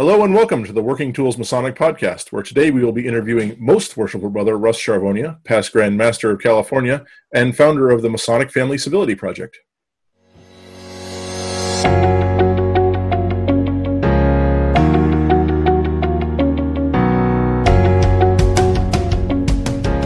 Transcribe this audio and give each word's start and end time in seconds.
Hello 0.00 0.24
and 0.24 0.32
welcome 0.32 0.64
to 0.64 0.72
the 0.72 0.82
Working 0.82 1.12
Tools 1.12 1.36
Masonic 1.36 1.74
Podcast, 1.74 2.32
where 2.32 2.42
today 2.42 2.70
we 2.70 2.82
will 2.82 2.90
be 2.90 3.06
interviewing 3.06 3.54
Most 3.58 3.98
Worshipful 3.98 4.30
Brother 4.30 4.56
Russ 4.56 4.78
Charvonia, 4.78 5.44
past 5.44 5.72
Grand 5.74 5.98
Master 5.98 6.30
of 6.30 6.40
California 6.40 7.04
and 7.34 7.54
founder 7.54 7.90
of 7.90 8.00
the 8.00 8.08
Masonic 8.08 8.50
Family 8.50 8.78
Civility 8.78 9.14
Project. 9.14 9.58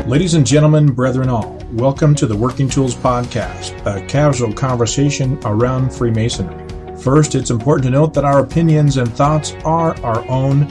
Ladies 0.09 0.35
and 0.35 0.45
gentlemen, 0.45 0.91
brethren 0.93 1.29
all, 1.29 1.57
welcome 1.71 2.17
to 2.17 2.27
the 2.27 2.37
Working 2.37 2.69
Tools 2.69 2.97
Podcast, 2.97 3.81
a 3.87 4.05
casual 4.09 4.53
conversation 4.53 5.39
around 5.45 5.95
Freemasonry. 5.95 6.64
First, 7.05 7.34
it's 7.34 7.50
important 7.50 7.84
to 7.84 7.91
note 7.91 8.14
that 8.14 8.25
our 8.25 8.39
opinions 8.39 8.96
and 8.96 9.14
thoughts 9.14 9.52
are 9.62 9.95
our 10.02 10.27
own 10.27 10.62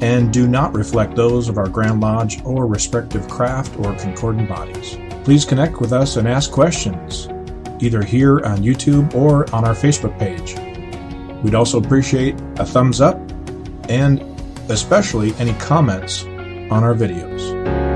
and 0.00 0.32
do 0.32 0.46
not 0.46 0.72
reflect 0.74 1.16
those 1.16 1.48
of 1.48 1.58
our 1.58 1.68
Grand 1.68 2.00
Lodge 2.00 2.40
or 2.44 2.68
respective 2.68 3.26
craft 3.26 3.76
or 3.80 3.92
concordant 3.96 4.48
bodies. 4.48 4.96
Please 5.24 5.44
connect 5.44 5.80
with 5.80 5.92
us 5.92 6.14
and 6.14 6.28
ask 6.28 6.52
questions, 6.52 7.26
either 7.80 8.00
here 8.00 8.38
on 8.44 8.58
YouTube 8.58 9.12
or 9.12 9.52
on 9.52 9.64
our 9.64 9.74
Facebook 9.74 10.16
page. 10.20 10.54
We'd 11.42 11.56
also 11.56 11.80
appreciate 11.80 12.40
a 12.60 12.64
thumbs 12.64 13.00
up 13.00 13.16
and 13.88 14.22
especially 14.70 15.34
any 15.40 15.54
comments 15.54 16.22
on 16.22 16.84
our 16.84 16.94
videos. 16.94 17.91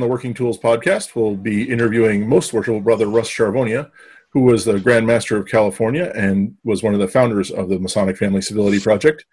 On 0.00 0.08
the 0.08 0.10
Working 0.10 0.32
Tools 0.32 0.58
podcast, 0.58 1.14
we'll 1.14 1.36
be 1.36 1.68
interviewing 1.68 2.26
Most 2.26 2.54
Worshipful 2.54 2.80
Brother 2.80 3.06
Russ 3.06 3.28
Charvonia, 3.28 3.90
who 4.30 4.40
was 4.40 4.64
the 4.64 4.80
Grand 4.80 5.06
Master 5.06 5.36
of 5.36 5.46
California 5.46 6.10
and 6.14 6.56
was 6.64 6.82
one 6.82 6.94
of 6.94 7.00
the 7.00 7.06
founders 7.06 7.50
of 7.50 7.68
the 7.68 7.78
Masonic 7.78 8.16
Family 8.16 8.40
Civility 8.40 8.80
Project. 8.80 9.26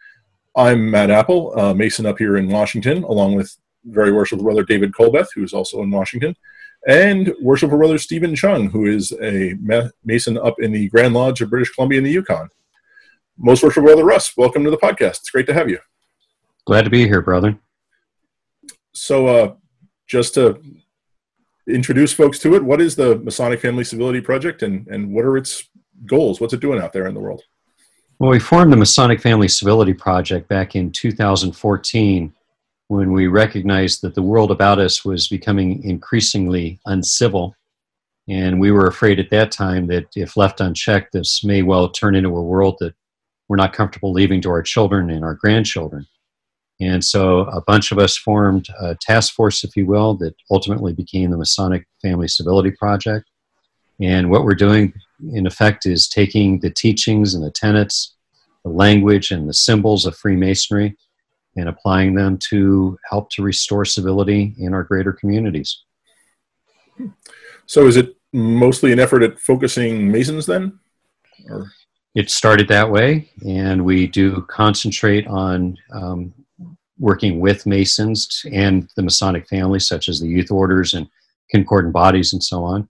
I'm 0.57 0.91
Matt 0.91 1.09
Appel, 1.09 1.53
a 1.53 1.73
Mason 1.73 2.05
up 2.05 2.17
here 2.17 2.35
in 2.35 2.49
Washington, 2.49 3.05
along 3.05 3.35
with 3.35 3.55
very 3.85 4.11
worshipful 4.11 4.43
brother 4.43 4.61
David 4.61 4.91
Colbeth, 4.91 5.29
who 5.33 5.41
is 5.41 5.53
also 5.53 5.81
in 5.83 5.89
Washington, 5.89 6.35
and 6.85 7.33
worshipful 7.41 7.77
brother 7.77 7.97
Steven 7.97 8.35
Chung, 8.35 8.69
who 8.69 8.87
is 8.87 9.13
a 9.23 9.53
Mason 10.03 10.37
up 10.37 10.55
in 10.59 10.73
the 10.73 10.89
Grand 10.89 11.13
Lodge 11.13 11.39
of 11.39 11.49
British 11.49 11.73
Columbia 11.73 11.99
in 11.99 12.03
the 12.03 12.11
Yukon. 12.11 12.49
Most 13.37 13.63
worshipful 13.63 13.83
brother 13.83 14.03
Russ, 14.03 14.35
welcome 14.35 14.65
to 14.65 14.69
the 14.69 14.75
podcast. 14.75 15.19
It's 15.21 15.29
great 15.29 15.47
to 15.47 15.53
have 15.53 15.69
you. 15.69 15.79
Glad 16.65 16.81
to 16.81 16.89
be 16.89 17.07
here, 17.07 17.21
brother. 17.21 17.57
So, 18.91 19.27
uh, 19.27 19.53
just 20.07 20.33
to 20.35 20.61
introduce 21.67 22.13
folks 22.13 22.39
to 22.39 22.55
it, 22.55 22.63
what 22.63 22.81
is 22.81 22.95
the 22.95 23.17
Masonic 23.19 23.59
Family 23.61 23.83
Civility 23.83 24.21
Project 24.21 24.63
and, 24.63 24.87
and 24.87 25.11
what 25.11 25.25
are 25.25 25.37
its 25.37 25.67
goals? 26.05 26.39
What's 26.39 26.53
it 26.53 26.61
doing 26.61 26.81
out 26.81 26.93
there 26.93 27.07
in 27.07 27.13
the 27.13 27.19
world? 27.19 27.43
Well, 28.19 28.31
we 28.31 28.39
formed 28.39 28.71
the 28.71 28.77
Masonic 28.77 29.21
Family 29.21 29.47
Civility 29.47 29.93
Project 29.93 30.47
back 30.47 30.75
in 30.75 30.91
2014 30.91 32.33
when 32.87 33.11
we 33.11 33.27
recognized 33.27 34.01
that 34.01 34.15
the 34.15 34.21
world 34.21 34.49
about 34.49 34.79
us 34.79 35.03
was 35.03 35.27
becoming 35.27 35.83
increasingly 35.83 36.79
uncivil. 36.85 37.53
And 38.29 38.59
we 38.59 38.71
were 38.71 38.87
afraid 38.87 39.19
at 39.19 39.29
that 39.29 39.51
time 39.51 39.87
that 39.87 40.07
if 40.15 40.37
left 40.37 40.61
unchecked, 40.61 41.13
this 41.13 41.43
may 41.43 41.63
well 41.63 41.89
turn 41.89 42.15
into 42.15 42.29
a 42.29 42.41
world 42.41 42.77
that 42.79 42.95
we're 43.49 43.57
not 43.57 43.73
comfortable 43.73 44.11
leaving 44.11 44.41
to 44.41 44.49
our 44.49 44.61
children 44.61 45.09
and 45.09 45.23
our 45.23 45.35
grandchildren. 45.35 46.07
And 46.79 47.03
so 47.03 47.41
a 47.41 47.61
bunch 47.61 47.91
of 47.91 47.97
us 47.97 48.15
formed 48.17 48.67
a 48.79 48.95
task 48.95 49.33
force, 49.33 49.63
if 49.63 49.75
you 49.75 49.85
will, 49.85 50.15
that 50.17 50.35
ultimately 50.51 50.93
became 50.93 51.31
the 51.31 51.37
Masonic 51.37 51.87
Family 52.01 52.27
Civility 52.27 52.71
Project. 52.71 53.29
And 53.99 54.29
what 54.29 54.43
we're 54.43 54.53
doing, 54.53 54.93
in 55.33 55.47
effect, 55.47 55.87
is 55.87 56.07
taking 56.07 56.59
the 56.59 56.69
teachings 56.69 57.33
and 57.33 57.43
the 57.43 57.51
tenets, 57.51 58.15
the 58.63 58.69
language 58.69 59.31
and 59.31 59.49
the 59.49 59.53
symbols 59.53 60.05
of 60.05 60.15
Freemasonry, 60.15 60.95
and 61.55 61.67
applying 61.67 62.13
them 62.13 62.37
to 62.49 62.99
help 63.09 63.31
to 63.31 63.41
restore 63.41 63.85
civility 63.85 64.53
in 64.59 64.75
our 64.75 64.83
greater 64.83 65.11
communities. 65.11 65.83
So, 67.65 67.87
is 67.87 67.97
it 67.97 68.15
mostly 68.31 68.91
an 68.91 68.99
effort 68.99 69.23
at 69.23 69.39
focusing 69.39 70.11
Masons 70.11 70.45
then? 70.45 70.79
Or? 71.49 71.71
It 72.13 72.29
started 72.29 72.67
that 72.67 72.91
way, 72.91 73.31
and 73.47 73.83
we 73.83 74.07
do 74.07 74.41
concentrate 74.43 75.27
on 75.27 75.77
um, 75.91 76.33
working 76.99 77.39
with 77.39 77.65
Masons 77.65 78.45
and 78.51 78.89
the 78.95 79.03
Masonic 79.03 79.47
family, 79.47 79.79
such 79.79 80.09
as 80.09 80.19
the 80.19 80.27
youth 80.27 80.51
orders 80.51 80.93
and 80.93 81.07
concordant 81.49 81.93
bodies 81.93 82.33
and 82.33 82.43
so 82.43 82.63
on. 82.63 82.87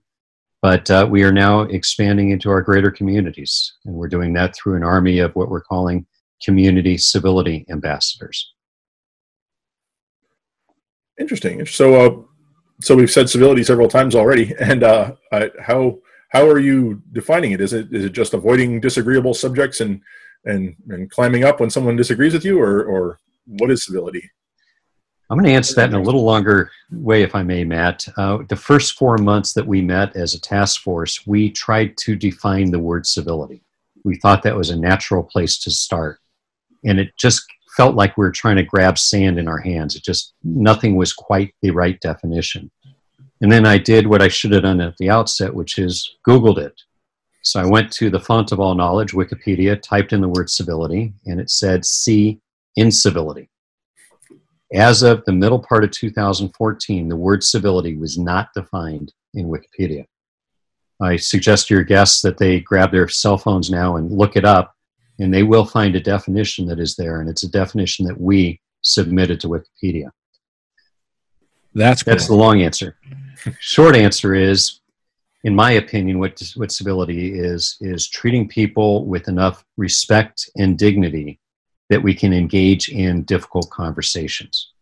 But 0.60 0.90
uh, 0.90 1.06
we 1.08 1.22
are 1.22 1.32
now 1.32 1.60
expanding 1.62 2.30
into 2.30 2.50
our 2.50 2.62
greater 2.62 2.90
communities, 2.90 3.74
and 3.84 3.94
we're 3.94 4.08
doing 4.08 4.32
that 4.32 4.56
through 4.56 4.76
an 4.76 4.82
army 4.82 5.20
of 5.20 5.34
what 5.36 5.50
we're 5.50 5.62
calling 5.62 6.06
community 6.42 6.98
civility 6.98 7.64
ambassadors. 7.70 8.54
Interesting. 11.18 11.64
So, 11.66 11.94
uh, 11.94 12.22
so 12.80 12.96
we've 12.96 13.10
said 13.10 13.28
civility 13.30 13.62
several 13.62 13.88
times 13.88 14.14
already, 14.14 14.54
and 14.60 14.82
uh, 14.82 15.12
how 15.60 15.98
how 16.30 16.46
are 16.46 16.58
you 16.58 17.02
defining 17.12 17.52
it? 17.52 17.60
Is 17.60 17.72
it 17.72 17.92
is 17.92 18.04
it 18.06 18.12
just 18.12 18.34
avoiding 18.34 18.80
disagreeable 18.80 19.34
subjects 19.34 19.80
and 19.80 20.00
and 20.44 20.74
and 20.88 21.10
climbing 21.10 21.44
up 21.44 21.60
when 21.60 21.70
someone 21.70 21.96
disagrees 21.96 22.32
with 22.32 22.44
you, 22.44 22.60
or 22.60 22.84
or 22.84 23.20
what 23.48 23.70
is 23.70 23.84
civility? 23.84 24.30
I'm 25.30 25.38
going 25.38 25.50
to 25.50 25.54
answer 25.54 25.74
that 25.74 25.90
in 25.90 25.94
a 25.94 26.02
little 26.02 26.24
longer 26.24 26.70
way, 26.90 27.22
if 27.22 27.34
I 27.34 27.42
may, 27.42 27.62
Matt. 27.62 28.08
Uh, 28.16 28.38
the 28.48 28.56
first 28.56 28.94
four 28.94 29.18
months 29.18 29.52
that 29.52 29.66
we 29.66 29.82
met 29.82 30.16
as 30.16 30.34
a 30.34 30.40
task 30.40 30.80
force, 30.80 31.26
we 31.26 31.50
tried 31.50 31.96
to 31.98 32.16
define 32.16 32.70
the 32.70 32.78
word 32.78 33.06
civility. 33.06 33.62
We 34.04 34.16
thought 34.16 34.42
that 34.44 34.56
was 34.56 34.70
a 34.70 34.76
natural 34.76 35.22
place 35.22 35.58
to 35.58 35.70
start. 35.70 36.20
And 36.84 36.98
it 36.98 37.10
just 37.18 37.44
felt 37.76 37.94
like 37.94 38.16
we 38.16 38.24
were 38.24 38.32
trying 38.32 38.56
to 38.56 38.62
grab 38.62 38.98
sand 38.98 39.38
in 39.38 39.48
our 39.48 39.58
hands. 39.58 39.96
It 39.96 40.02
just, 40.02 40.32
nothing 40.42 40.96
was 40.96 41.12
quite 41.12 41.54
the 41.60 41.72
right 41.72 42.00
definition. 42.00 42.70
And 43.42 43.52
then 43.52 43.66
I 43.66 43.76
did 43.76 44.06
what 44.06 44.22
I 44.22 44.28
should 44.28 44.52
have 44.52 44.62
done 44.62 44.80
at 44.80 44.96
the 44.96 45.10
outset, 45.10 45.54
which 45.54 45.78
is 45.78 46.16
Googled 46.26 46.58
it. 46.58 46.80
So 47.42 47.60
I 47.60 47.66
went 47.66 47.92
to 47.92 48.08
the 48.08 48.18
font 48.18 48.50
of 48.50 48.60
all 48.60 48.74
knowledge, 48.74 49.12
Wikipedia, 49.12 49.80
typed 49.80 50.12
in 50.12 50.22
the 50.22 50.28
word 50.28 50.48
civility, 50.50 51.12
and 51.26 51.38
it 51.38 51.50
said 51.50 51.84
C 51.84 52.40
incivility. 52.78 53.50
As 54.72 55.02
of 55.02 55.24
the 55.24 55.32
middle 55.32 55.58
part 55.58 55.84
of 55.84 55.90
2014, 55.90 57.08
the 57.08 57.16
word 57.16 57.42
civility 57.42 57.96
was 57.96 58.18
not 58.18 58.50
defined 58.54 59.12
in 59.34 59.48
Wikipedia. 59.48 60.04
I 61.00 61.16
suggest 61.16 61.68
to 61.68 61.74
your 61.74 61.84
guests 61.84 62.20
that 62.22 62.38
they 62.38 62.60
grab 62.60 62.92
their 62.92 63.08
cell 63.08 63.38
phones 63.38 63.70
now 63.70 63.96
and 63.96 64.10
look 64.10 64.36
it 64.36 64.44
up, 64.44 64.74
and 65.18 65.32
they 65.32 65.42
will 65.42 65.64
find 65.64 65.96
a 65.96 66.00
definition 66.00 66.66
that 66.66 66.80
is 66.80 66.96
there, 66.96 67.20
and 67.20 67.30
it's 67.30 67.44
a 67.44 67.50
definition 67.50 68.04
that 68.06 68.20
we 68.20 68.60
submitted 68.82 69.40
to 69.40 69.48
Wikipedia. 69.48 70.10
That's 71.74 72.02
cool. 72.02 72.12
that's 72.12 72.26
the 72.26 72.34
long 72.34 72.62
answer. 72.62 72.96
Short 73.60 73.94
answer 73.96 74.34
is, 74.34 74.80
in 75.44 75.54
my 75.54 75.72
opinion, 75.72 76.18
what 76.18 76.42
what 76.56 76.72
civility 76.72 77.38
is 77.38 77.76
is 77.80 78.08
treating 78.08 78.48
people 78.48 79.06
with 79.06 79.28
enough 79.28 79.64
respect 79.76 80.50
and 80.56 80.76
dignity 80.76 81.38
that 81.88 82.02
we 82.02 82.14
can 82.14 82.32
engage 82.32 82.88
in 82.88 83.22
difficult 83.22 83.70
conversations, 83.70 84.72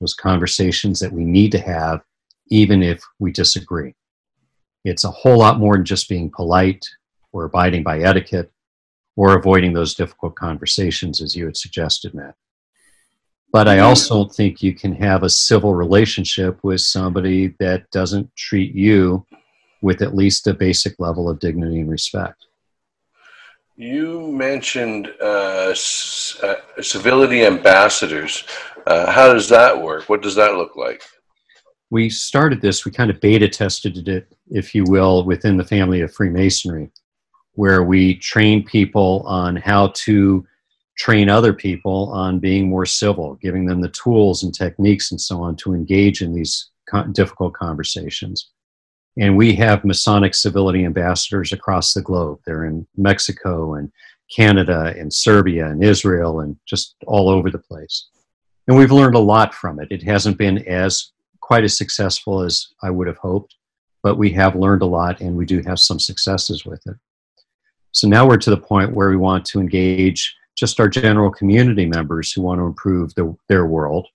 those 0.00 0.14
conversations 0.14 0.98
that 1.00 1.12
we 1.12 1.24
need 1.24 1.52
to 1.52 1.58
have 1.58 2.02
even 2.48 2.82
if 2.82 3.02
we 3.18 3.32
disagree. 3.32 3.94
It's 4.84 5.04
a 5.04 5.10
whole 5.10 5.38
lot 5.38 5.58
more 5.58 5.76
than 5.76 5.84
just 5.84 6.08
being 6.08 6.30
polite 6.30 6.86
or 7.32 7.44
abiding 7.44 7.82
by 7.82 8.00
etiquette 8.00 8.50
or 9.16 9.36
avoiding 9.36 9.72
those 9.72 9.94
difficult 9.94 10.34
conversations, 10.34 11.20
as 11.20 11.36
you 11.36 11.44
had 11.44 11.56
suggested, 11.56 12.14
Matt. 12.14 12.34
But 13.52 13.68
I 13.68 13.80
also 13.80 14.26
think 14.26 14.62
you 14.62 14.74
can 14.74 14.94
have 14.94 15.22
a 15.22 15.28
civil 15.28 15.74
relationship 15.74 16.58
with 16.62 16.80
somebody 16.80 17.54
that 17.58 17.90
doesn't 17.90 18.34
treat 18.36 18.74
you 18.74 19.26
with 19.82 20.02
at 20.02 20.14
least 20.14 20.46
a 20.46 20.54
basic 20.54 20.94
level 20.98 21.28
of 21.28 21.40
dignity 21.40 21.80
and 21.80 21.90
respect. 21.90 22.46
You 23.80 24.30
mentioned 24.30 25.10
uh, 25.22 25.74
uh, 26.42 26.54
civility 26.82 27.46
ambassadors. 27.46 28.44
Uh, 28.86 29.10
how 29.10 29.32
does 29.32 29.48
that 29.48 29.80
work? 29.80 30.06
What 30.10 30.20
does 30.20 30.34
that 30.34 30.52
look 30.56 30.76
like? 30.76 31.02
We 31.88 32.10
started 32.10 32.60
this, 32.60 32.84
we 32.84 32.92
kind 32.92 33.10
of 33.10 33.22
beta 33.22 33.48
tested 33.48 34.06
it, 34.06 34.36
if 34.50 34.74
you 34.74 34.84
will, 34.84 35.24
within 35.24 35.56
the 35.56 35.64
family 35.64 36.02
of 36.02 36.12
Freemasonry, 36.12 36.90
where 37.54 37.82
we 37.82 38.16
train 38.16 38.66
people 38.66 39.22
on 39.26 39.56
how 39.56 39.92
to 39.94 40.46
train 40.98 41.30
other 41.30 41.54
people 41.54 42.10
on 42.12 42.38
being 42.38 42.68
more 42.68 42.84
civil, 42.84 43.36
giving 43.36 43.64
them 43.64 43.80
the 43.80 43.88
tools 43.88 44.42
and 44.42 44.54
techniques 44.54 45.10
and 45.10 45.18
so 45.18 45.42
on 45.42 45.56
to 45.56 45.72
engage 45.72 46.20
in 46.20 46.34
these 46.34 46.68
difficult 47.12 47.54
conversations. 47.54 48.50
And 49.20 49.36
we 49.36 49.54
have 49.56 49.84
Masonic 49.84 50.34
civility 50.34 50.86
ambassadors 50.86 51.52
across 51.52 51.92
the 51.92 52.00
globe. 52.00 52.40
They're 52.46 52.64
in 52.64 52.86
Mexico 52.96 53.74
and 53.74 53.92
Canada 54.34 54.94
and 54.96 55.12
Serbia 55.12 55.66
and 55.66 55.84
Israel 55.84 56.40
and 56.40 56.56
just 56.66 56.96
all 57.06 57.28
over 57.28 57.50
the 57.50 57.58
place. 57.58 58.08
And 58.66 58.78
we've 58.78 58.90
learned 58.90 59.16
a 59.16 59.20
lot 59.20 59.52
from 59.52 59.78
it. 59.78 59.88
It 59.90 60.02
hasn't 60.02 60.38
been 60.38 60.66
as 60.66 61.12
quite 61.40 61.64
as 61.64 61.76
successful 61.76 62.40
as 62.40 62.68
I 62.82 62.88
would 62.88 63.08
have 63.08 63.18
hoped, 63.18 63.56
but 64.02 64.16
we 64.16 64.30
have 64.30 64.56
learned 64.56 64.80
a 64.80 64.86
lot 64.86 65.20
and 65.20 65.36
we 65.36 65.44
do 65.44 65.60
have 65.66 65.78
some 65.78 66.00
successes 66.00 66.64
with 66.64 66.80
it. 66.86 66.96
So 67.92 68.08
now 68.08 68.26
we're 68.26 68.38
to 68.38 68.50
the 68.50 68.56
point 68.56 68.94
where 68.94 69.10
we 69.10 69.16
want 69.16 69.44
to 69.46 69.60
engage 69.60 70.34
just 70.56 70.80
our 70.80 70.88
general 70.88 71.30
community 71.30 71.84
members 71.84 72.32
who 72.32 72.40
want 72.40 72.58
to 72.58 72.64
improve 72.64 73.14
the, 73.16 73.36
their 73.48 73.66
world. 73.66 74.06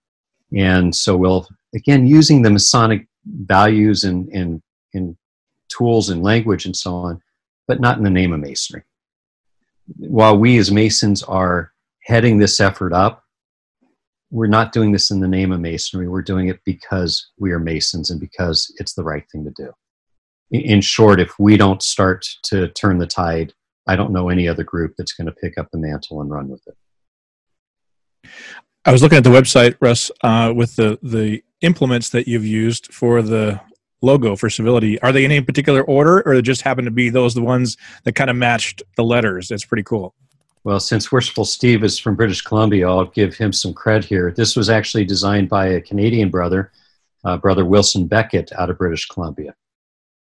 And 0.56 0.96
so 0.96 1.16
we'll, 1.16 1.48
again, 1.76 2.08
using 2.08 2.42
the 2.42 2.50
Masonic 2.50 3.06
values 3.26 4.04
and, 4.04 4.30
and, 4.30 4.62
and 4.96 5.16
tools 5.70 6.10
and 6.10 6.24
language 6.24 6.66
and 6.66 6.76
so 6.76 6.96
on, 6.96 7.22
but 7.68 7.80
not 7.80 7.98
in 7.98 8.04
the 8.04 8.10
name 8.10 8.34
of 8.34 8.40
Masonry. 8.40 8.84
While 9.98 10.38
we 10.38 10.58
as 10.58 10.72
Masons 10.72 11.24
are 11.24 11.72
heading 12.04 12.38
this 12.38 12.60
effort 12.60 12.94
up, 12.94 13.24
we're 14.32 14.48
not 14.48 14.72
doing 14.72 14.92
this 14.92 15.12
in 15.12 15.20
the 15.20 15.28
name 15.28 15.52
of 15.52 15.60
Masonry. 15.60 16.08
We're 16.08 16.22
doing 16.22 16.50
it 16.50 16.60
because 16.66 17.32
we 17.38 17.52
are 17.52 17.60
Masons 17.60 18.10
and 18.10 18.20
because 18.20 18.74
it's 18.80 18.94
the 18.94 19.04
right 19.04 19.24
thing 19.32 19.46
to 19.46 19.52
do. 19.52 19.72
In 20.52 20.82
short, 20.82 21.20
if 21.20 21.38
we 21.40 21.58
don't 21.58 21.82
start 21.82 22.26
to 22.46 22.68
turn 22.70 22.98
the 22.98 23.08
tide, 23.08 23.54
I 23.88 23.96
don't 23.96 24.12
know 24.12 24.30
any 24.30 24.48
other 24.48 24.64
group 24.64 24.94
that's 24.98 25.14
going 25.14 25.28
to 25.28 25.34
pick 25.34 25.58
up 25.58 25.70
the 25.72 25.78
mantle 25.78 26.22
and 26.22 26.30
run 26.30 26.50
with 26.50 26.64
it. 26.68 28.32
I 28.84 28.92
was 28.92 29.02
looking 29.02 29.18
at 29.18 29.24
the 29.24 29.32
website, 29.32 29.76
Russ, 29.80 30.12
uh, 30.22 30.54
with 30.56 30.76
the 30.76 31.00
the 31.02 31.44
implements 31.62 32.10
that 32.10 32.28
you've 32.28 32.46
used 32.46 32.94
for 32.94 33.22
the 33.22 33.60
logo 34.06 34.36
for 34.36 34.50
civility. 34.50 35.02
Are 35.02 35.12
they 35.12 35.26
in 35.26 35.32
any 35.32 35.42
particular 35.42 35.84
order, 35.84 36.22
or 36.26 36.42
just 36.42 36.62
happen 36.62 36.86
to 36.86 36.92
be 36.92 37.10
those 37.10 37.34
the 37.34 37.42
ones 37.42 37.78
that 38.04 38.14
kind 38.14 38.30
of 38.30 38.36
matched 38.36 38.84
the 38.96 39.04
letters? 39.04 39.50
That's 39.50 39.66
pretty 39.66 39.84
cool. 39.84 40.14
Well, 40.64 40.80
since 40.80 41.12
Worshipful 41.12 41.46
Steve 41.46 41.84
is 41.84 42.00
from 42.00 42.16
British 42.16 42.42
Columbia, 42.42 42.88
I'll 42.88 43.06
give 43.06 43.36
him 43.36 43.54
some 43.54 43.74
cred 43.74 44.04
here. 44.04 44.32
This 44.32 44.56
was 44.56 44.70
actually 44.70 45.06
designed 45.06 45.48
by 45.48 45.68
a 45.68 45.82
Canadian 45.82 46.30
brother, 46.30 46.72
uh, 47.24 47.38
Brother 47.38 47.66
Wilson 47.66 48.08
Beckett 48.08 48.52
out 48.54 48.72
of 48.72 48.78
British 48.80 49.08
Columbia. 49.08 49.54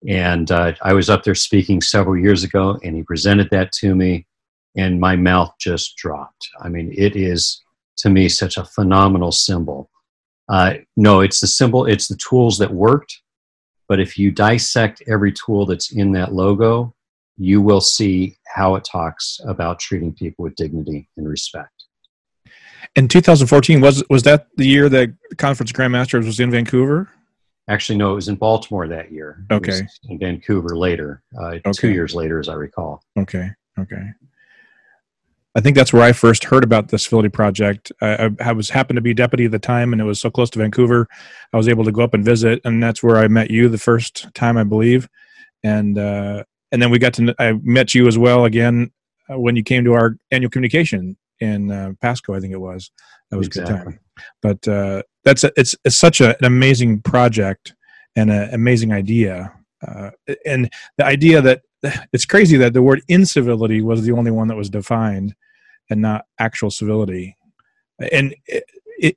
And 0.07 0.51
uh, 0.51 0.73
I 0.83 0.93
was 0.93 1.09
up 1.09 1.23
there 1.23 1.33
speaking 1.33 1.81
several 1.81 2.15
years 2.15 2.43
ago, 2.43 2.77
and 2.83 2.95
he 2.95 3.01
presented 3.01 3.49
that 3.49 3.71
to 3.81 3.95
me, 3.95 4.27
and 4.77 4.99
my 4.99 5.15
mouth 5.15 5.51
just 5.59 5.97
dropped. 5.97 6.47
I 6.61 6.69
mean, 6.69 6.93
it 6.95 7.15
is 7.15 7.63
to 7.97 8.09
me 8.09 8.29
such 8.29 8.57
a 8.57 8.65
phenomenal 8.65 9.31
symbol. 9.31 9.89
Uh, 10.47 10.75
no, 10.95 11.21
it's 11.21 11.39
the 11.39 11.47
symbol, 11.47 11.85
it's 11.85 12.07
the 12.07 12.17
tools 12.17 12.59
that 12.59 12.71
worked. 12.71 13.19
But 13.87 13.99
if 13.99 14.17
you 14.17 14.31
dissect 14.31 15.03
every 15.07 15.31
tool 15.31 15.65
that's 15.65 15.91
in 15.91 16.11
that 16.13 16.33
logo, 16.33 16.93
you 17.37 17.61
will 17.61 17.81
see 17.81 18.37
how 18.47 18.75
it 18.75 18.83
talks 18.83 19.39
about 19.45 19.79
treating 19.79 20.13
people 20.13 20.43
with 20.43 20.55
dignity 20.55 21.09
and 21.17 21.27
respect. 21.27 21.71
In 22.95 23.07
2014, 23.07 23.81
was 23.81 24.03
was 24.09 24.23
that 24.23 24.47
the 24.55 24.65
year 24.65 24.87
that 24.89 25.13
Conference 25.37 25.71
Grandmasters 25.71 26.25
was 26.25 26.39
in 26.39 26.51
Vancouver? 26.51 27.09
Actually, 27.67 27.97
no, 27.97 28.11
it 28.11 28.15
was 28.15 28.27
in 28.27 28.35
Baltimore 28.35 28.87
that 28.87 29.11
year. 29.11 29.43
Okay. 29.51 29.81
in 30.07 30.19
Vancouver 30.19 30.77
later, 30.77 31.23
uh, 31.37 31.55
okay. 31.55 31.71
two 31.73 31.89
years 31.89 32.13
later, 32.13 32.39
as 32.39 32.47
I 32.47 32.53
recall. 32.53 33.03
Okay. 33.17 33.49
Okay. 33.77 34.11
I 35.55 35.61
think 35.61 35.77
that's 35.77 35.93
where 35.93 36.03
I 36.03 36.11
first 36.11 36.43
heard 36.43 36.65
about 36.65 36.89
the 36.89 36.99
civility 36.99 37.29
project. 37.29 37.91
I, 38.01 38.29
I, 38.41 38.51
was 38.51 38.69
happened 38.69 38.97
to 38.97 39.01
be 39.01 39.13
deputy 39.13 39.45
at 39.45 39.51
the 39.51 39.59
time, 39.59 39.93
and 39.93 40.01
it 40.01 40.05
was 40.05 40.19
so 40.19 40.29
close 40.29 40.49
to 40.51 40.59
Vancouver. 40.59 41.07
I 41.53 41.57
was 41.57 41.69
able 41.69 41.85
to 41.85 41.93
go 41.93 42.01
up 42.01 42.13
and 42.13 42.25
visit, 42.25 42.59
and 42.65 42.83
that's 42.83 43.01
where 43.01 43.17
I 43.17 43.29
met 43.29 43.49
you 43.49 43.69
the 43.69 43.77
first 43.77 44.27
time, 44.33 44.57
I 44.57 44.65
believe. 44.65 45.07
And 45.63 45.97
uh, 45.97 46.43
and 46.73 46.81
then 46.81 46.89
we 46.89 46.99
got 46.99 47.13
to 47.15 47.33
I 47.39 47.53
met 47.63 47.95
you 47.95 48.05
as 48.07 48.17
well 48.17 48.43
again 48.43 48.91
uh, 49.31 49.39
when 49.39 49.55
you 49.55 49.63
came 49.63 49.85
to 49.85 49.93
our 49.93 50.17
annual 50.31 50.49
communication 50.49 51.15
in 51.39 51.71
uh, 51.71 51.93
Pasco, 52.01 52.33
I 52.33 52.41
think 52.41 52.53
it 52.53 52.59
was. 52.59 52.91
That 53.31 53.37
was 53.37 53.47
exactly. 53.47 53.73
a 53.73 53.77
good 53.77 53.83
time. 53.83 53.99
But 54.41 54.67
uh, 54.67 55.03
that's 55.23 55.45
a, 55.45 55.51
it's 55.55 55.73
it's 55.85 55.97
such 55.97 56.19
a, 56.19 56.37
an 56.37 56.43
amazing 56.45 57.01
project 57.01 57.73
and 58.17 58.29
an 58.29 58.53
amazing 58.53 58.91
idea, 58.91 59.53
uh, 59.87 60.11
and 60.45 60.69
the 60.97 61.05
idea 61.05 61.41
that 61.41 61.61
it's 62.13 62.25
crazy 62.25 62.57
that 62.57 62.73
the 62.73 62.81
word 62.81 63.01
incivility 63.07 63.81
was 63.81 64.03
the 64.03 64.11
only 64.11 64.31
one 64.31 64.47
that 64.47 64.55
was 64.55 64.69
defined, 64.69 65.35
and 65.89 66.01
not 66.01 66.25
actual 66.39 66.71
civility. 66.71 67.37
And 68.11 68.35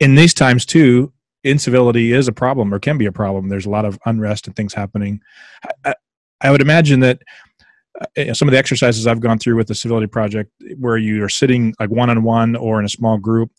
in 0.01 0.15
these 0.15 0.35
times 0.35 0.67
too, 0.67 1.13
incivility 1.45 2.13
is 2.13 2.29
a 2.29 2.33
problem 2.33 2.73
or 2.73 2.79
can 2.79 2.99
be 2.99 3.07
a 3.07 3.13
problem. 3.13 3.49
There's 3.49 3.67
a 3.67 3.71
lot 3.71 3.85
of 3.85 3.99
unrest 4.07 4.47
and 4.47 4.57
things 4.57 4.75
happening. 4.75 5.21
I, 5.85 5.95
I 6.41 6.51
would 6.51 6.61
imagine 6.61 7.01
that 7.01 7.23
uh, 8.17 8.35
some 8.35 8.49
of 8.49 8.53
the 8.53 8.59
exercises 8.59 9.07
I've 9.07 9.21
gone 9.21 9.39
through 9.39 9.57
with 9.57 9.69
the 9.69 9.75
Civility 9.75 10.07
Project, 10.07 10.51
where 10.79 10.97
you 10.97 11.23
are 11.25 11.29
sitting 11.29 11.75
like 11.81 11.91
one 11.91 12.11
on 12.11 12.23
one 12.23 12.55
or 12.57 12.79
in 12.79 12.85
a 12.85 12.89
small 12.89 13.19
group, 13.19 13.51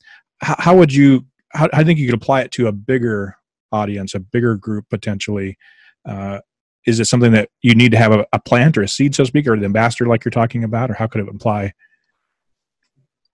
how, 0.42 0.76
would 0.76 0.94
you? 0.94 1.26
How, 1.52 1.68
I 1.74 1.84
think 1.84 2.00
you 2.00 2.08
could 2.08 2.16
apply 2.16 2.42
it 2.42 2.52
to 2.52 2.68
a 2.68 2.72
bigger 2.72 3.36
audience, 3.72 4.16
a 4.16 4.20
bigger 4.20 4.56
group 4.56 4.86
potentially. 4.90 5.58
Uh, 6.06 6.40
is 6.86 7.00
it 7.00 7.06
something 7.06 7.34
that 7.34 7.50
you 7.62 7.76
need 7.76 7.92
to 7.92 7.98
have 7.98 8.14
a, 8.14 8.26
a, 8.32 8.40
plant 8.40 8.78
or 8.78 8.82
a 8.82 8.88
seed, 8.88 9.14
so 9.14 9.24
to 9.24 9.28
speak, 9.28 9.48
or 9.48 9.54
an 9.54 9.66
ambassador 9.66 10.08
like 10.08 10.24
you're 10.24 10.32
talking 10.32 10.64
about, 10.64 10.90
or 10.90 10.94
how 10.94 11.08
could 11.08 11.22
it 11.22 11.28
apply? 11.28 11.74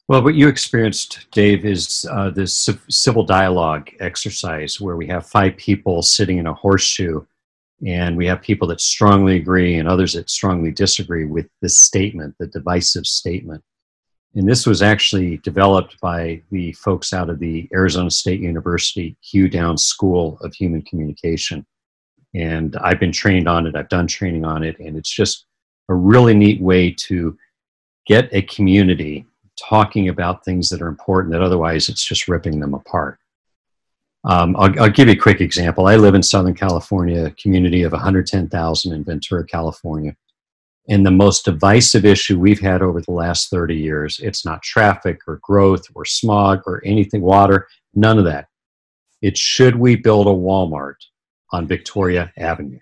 Well, 0.08 0.22
what 0.22 0.36
you 0.36 0.48
experienced, 0.48 1.26
Dave, 1.32 1.66
is 1.66 2.06
uh, 2.12 2.30
this 2.30 2.70
civil 2.90 3.24
dialogue 3.24 3.90
exercise 4.00 4.80
where 4.80 4.96
we 4.96 5.08
have 5.08 5.26
five 5.26 5.58
people 5.58 6.04
sitting 6.04 6.38
in 6.38 6.46
a 6.46 6.54
horseshoe 6.54 7.26
and 7.84 8.16
we 8.16 8.28
have 8.28 8.40
people 8.44 8.68
that 8.68 8.82
strongly 8.82 9.36
agree 9.38 9.78
and 9.78 9.88
others 9.88 10.14
that 10.14 10.30
strongly 10.30 10.72
disagree 10.72 11.26
with 11.26 11.48
this 11.64 11.78
statement, 11.78 12.36
the 12.40 12.46
divisive 12.46 13.08
statement. 13.08 13.64
And 14.36 14.48
this 14.48 14.68
was 14.68 14.84
actually 14.84 15.38
developed 15.38 16.00
by 16.02 16.40
the 16.52 16.72
folks 16.74 17.12
out 17.12 17.32
of 17.32 17.40
the 17.40 17.68
Arizona 17.74 18.12
State 18.12 18.42
University 18.42 19.18
Hugh 19.22 19.50
Downs 19.50 19.86
School 19.86 20.38
of 20.42 20.54
Human 20.54 20.84
Communication. 20.84 21.66
And 22.36 22.76
I've 22.78 23.00
been 23.00 23.12
trained 23.12 23.50
on 23.50 23.66
it, 23.66 23.76
I've 23.76 23.90
done 23.90 24.06
training 24.06 24.46
on 24.46 24.62
it, 24.62 24.78
and 24.80 24.98
it's 24.98 25.12
just 25.12 25.48
a 25.90 25.96
really 25.96 26.36
neat 26.36 26.62
way 26.62 26.92
to 26.92 27.36
get 28.06 28.30
a 28.34 28.44
community 28.44 29.26
talking 29.58 30.10
about 30.10 30.44
things 30.44 30.70
that 30.70 30.82
are 30.82 30.88
important 30.88 31.34
that 31.34 31.42
otherwise 31.42 31.90
it's 31.90 32.04
just 32.04 32.28
ripping 32.28 32.60
them 32.60 32.74
apart. 32.74 33.20
Um, 34.26 34.56
I'll, 34.58 34.80
I'll, 34.82 34.90
give 34.90 35.08
you 35.08 35.14
a 35.14 35.18
quick 35.18 35.40
example. 35.40 35.86
I 35.86 35.98
live 35.98 36.16
in 36.16 36.24
Southern 36.24 36.56
California, 36.56 37.26
a 37.26 37.32
community 37.32 37.84
of 37.84 37.92
110,000 37.92 38.94
in 38.94 39.04
Ventura, 39.04 39.46
California. 39.46 40.16
And 40.90 41.06
the 41.06 41.12
most 41.12 41.46
divisive 41.46 42.06
issue 42.06 42.40
we've 42.40 42.60
had 42.60 42.82
over 42.82 43.02
the 43.02 43.12
last 43.12 43.50
30 43.50 43.76
years, 43.76 44.20
it's 44.20 44.44
not 44.44 44.64
traffic 44.64 45.20
or 45.28 45.40
growth 45.44 45.86
or 45.94 46.06
smog 46.06 46.62
or 46.66 46.82
anything, 46.86 47.22
water, 47.22 47.68
none 47.94 48.18
of 48.18 48.26
that. 48.26 48.48
It's 49.22 49.40
should 49.40 49.76
we 49.76 49.96
build 49.96 50.28
a 50.28 50.32
Walmart 50.32 50.96
on 51.52 51.68
Victoria 51.68 52.32
Avenue? 52.38 52.80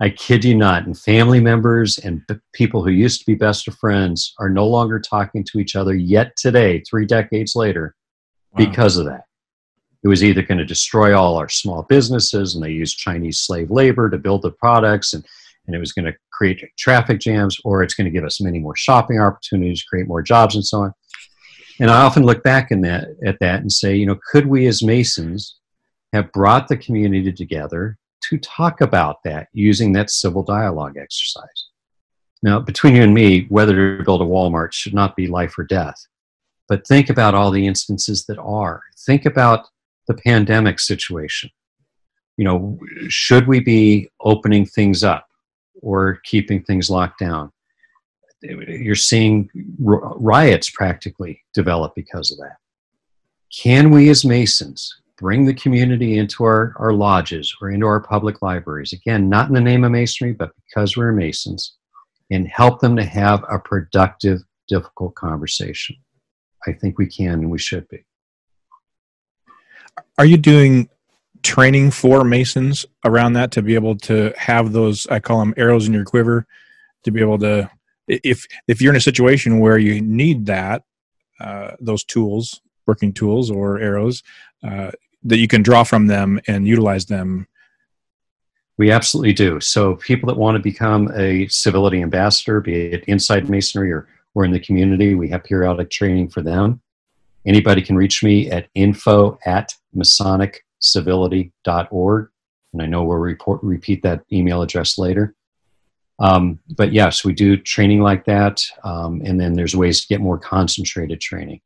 I 0.00 0.08
kid 0.08 0.44
you 0.44 0.56
not. 0.56 0.86
And 0.86 0.98
family 0.98 1.40
members 1.40 1.98
and 1.98 2.22
people 2.54 2.82
who 2.82 2.90
used 2.90 3.20
to 3.20 3.26
be 3.26 3.34
best 3.34 3.68
of 3.68 3.76
friends 3.76 4.34
are 4.38 4.48
no 4.48 4.66
longer 4.66 4.98
talking 4.98 5.44
to 5.44 5.58
each 5.58 5.76
other 5.76 5.94
yet 5.94 6.36
today, 6.36 6.80
three 6.80 7.04
decades 7.04 7.54
later, 7.54 7.94
wow. 8.52 8.64
because 8.64 8.96
of 8.96 9.04
that. 9.06 9.24
It 10.02 10.08
was 10.08 10.24
either 10.24 10.40
going 10.40 10.56
to 10.56 10.64
destroy 10.64 11.14
all 11.14 11.36
our 11.36 11.50
small 11.50 11.82
businesses, 11.82 12.54
and 12.54 12.64
they 12.64 12.70
used 12.70 12.96
Chinese 12.96 13.40
slave 13.40 13.70
labor 13.70 14.08
to 14.08 14.16
build 14.16 14.40
the 14.40 14.52
products, 14.52 15.12
and, 15.12 15.22
and 15.66 15.76
it 15.76 15.78
was 15.78 15.92
going 15.92 16.06
to 16.06 16.16
create 16.32 16.64
traffic 16.78 17.20
jams, 17.20 17.58
or 17.64 17.82
it's 17.82 17.92
going 17.92 18.06
to 18.06 18.10
give 18.10 18.24
us 18.24 18.40
many 18.40 18.58
more 18.58 18.76
shopping 18.76 19.20
opportunities, 19.20 19.82
create 19.82 20.08
more 20.08 20.22
jobs, 20.22 20.54
and 20.54 20.64
so 20.64 20.84
on. 20.84 20.94
And 21.78 21.90
I 21.90 22.00
often 22.02 22.24
look 22.24 22.42
back 22.42 22.70
in 22.70 22.80
that, 22.82 23.08
at 23.26 23.38
that 23.40 23.60
and 23.60 23.70
say, 23.70 23.94
you 23.94 24.06
know, 24.06 24.18
could 24.30 24.46
we 24.46 24.66
as 24.66 24.82
Masons 24.82 25.58
have 26.14 26.32
brought 26.32 26.68
the 26.68 26.78
community 26.78 27.32
together 27.32 27.98
to 28.28 28.38
talk 28.38 28.80
about 28.80 29.22
that 29.24 29.48
using 29.52 29.92
that 29.92 30.10
civil 30.10 30.42
dialogue 30.42 30.96
exercise? 30.96 31.66
Now, 32.42 32.58
between 32.60 32.96
you 32.96 33.02
and 33.02 33.14
me, 33.14 33.46
whether 33.48 33.98
to 33.98 34.04
build 34.04 34.22
a 34.22 34.24
Walmart 34.24 34.72
should 34.72 34.94
not 34.94 35.16
be 35.16 35.26
life 35.26 35.58
or 35.58 35.64
death. 35.64 36.06
But 36.68 36.86
think 36.86 37.10
about 37.10 37.34
all 37.34 37.50
the 37.50 37.66
instances 37.66 38.24
that 38.26 38.38
are. 38.38 38.82
Think 39.04 39.26
about 39.26 39.66
the 40.06 40.14
pandemic 40.14 40.78
situation. 40.78 41.50
You 42.36 42.44
know, 42.44 42.78
should 43.08 43.46
we 43.46 43.60
be 43.60 44.08
opening 44.20 44.64
things 44.64 45.04
up 45.04 45.26
or 45.82 46.20
keeping 46.24 46.62
things 46.62 46.88
locked 46.88 47.18
down? 47.18 47.50
You're 48.42 48.94
seeing 48.94 49.50
riots 49.78 50.70
practically 50.70 51.42
develop 51.52 51.94
because 51.94 52.30
of 52.32 52.38
that. 52.38 52.56
Can 53.52 53.90
we, 53.90 54.08
as 54.08 54.24
Masons, 54.24 55.02
bring 55.20 55.44
the 55.44 55.54
community 55.54 56.18
into 56.18 56.44
our, 56.44 56.74
our 56.76 56.92
lodges 56.92 57.54
or 57.60 57.70
into 57.70 57.86
our 57.86 58.00
public 58.00 58.42
libraries? 58.42 58.92
Again, 58.92 59.28
not 59.28 59.48
in 59.48 59.54
the 59.54 59.60
name 59.60 59.84
of 59.84 59.92
Masonry, 59.92 60.32
but 60.32 60.50
because 60.56 60.96
we're 60.96 61.12
Masons, 61.12 61.76
and 62.30 62.48
help 62.48 62.80
them 62.80 62.96
to 62.96 63.04
have 63.04 63.44
a 63.50 63.58
productive, 63.58 64.40
difficult 64.68 65.14
conversation. 65.14 65.96
I 66.66 66.72
think 66.72 66.98
we 66.98 67.06
can 67.06 67.40
and 67.40 67.50
we 67.50 67.58
should 67.58 67.88
be 67.88 68.04
are 70.18 70.26
you 70.26 70.36
doing 70.36 70.88
training 71.42 71.90
for 71.90 72.24
masons 72.24 72.84
around 73.04 73.32
that 73.32 73.50
to 73.52 73.62
be 73.62 73.74
able 73.74 73.96
to 73.96 74.32
have 74.36 74.72
those 74.72 75.06
i 75.06 75.18
call 75.18 75.40
them 75.40 75.54
arrows 75.56 75.86
in 75.86 75.94
your 75.94 76.04
quiver 76.04 76.46
to 77.02 77.10
be 77.10 77.20
able 77.20 77.38
to 77.38 77.68
if 78.06 78.46
if 78.68 78.82
you're 78.82 78.92
in 78.92 78.96
a 78.96 79.00
situation 79.00 79.60
where 79.60 79.78
you 79.78 80.00
need 80.00 80.46
that 80.46 80.82
uh, 81.40 81.70
those 81.80 82.04
tools 82.04 82.60
working 82.86 83.12
tools 83.12 83.50
or 83.50 83.78
arrows 83.78 84.22
uh, 84.62 84.90
that 85.22 85.38
you 85.38 85.48
can 85.48 85.62
draw 85.62 85.82
from 85.82 86.06
them 86.06 86.40
and 86.46 86.66
utilize 86.66 87.06
them 87.06 87.46
we 88.76 88.90
absolutely 88.90 89.32
do 89.32 89.60
so 89.60 89.96
people 89.96 90.26
that 90.26 90.38
want 90.38 90.56
to 90.56 90.62
become 90.62 91.10
a 91.14 91.46
civility 91.48 92.02
ambassador 92.02 92.60
be 92.60 92.74
it 92.74 93.04
inside 93.04 93.48
masonry 93.48 93.92
or 93.92 94.08
or 94.34 94.44
in 94.44 94.52
the 94.52 94.60
community 94.60 95.14
we 95.14 95.28
have 95.28 95.44
periodic 95.44 95.90
training 95.90 96.28
for 96.28 96.42
them 96.42 96.80
anybody 97.46 97.82
can 97.82 97.96
reach 97.96 98.22
me 98.22 98.50
at 98.50 98.68
info 98.74 99.38
at 99.44 99.74
masonic 99.94 100.64
civility.org. 100.80 102.28
And 102.72 102.82
I 102.82 102.86
know 102.86 103.04
we'll 103.04 103.18
report, 103.18 103.62
repeat 103.62 104.02
that 104.02 104.22
email 104.32 104.62
address 104.62 104.98
later. 104.98 105.34
Um, 106.18 106.58
but 106.76 106.92
yes, 106.92 107.24
we 107.24 107.32
do 107.32 107.56
training 107.56 108.00
like 108.00 108.24
that. 108.26 108.62
Um, 108.84 109.22
and 109.24 109.40
then 109.40 109.54
there's 109.54 109.76
ways 109.76 110.02
to 110.02 110.08
get 110.08 110.20
more 110.20 110.38
concentrated 110.38 111.20
training. 111.20 111.60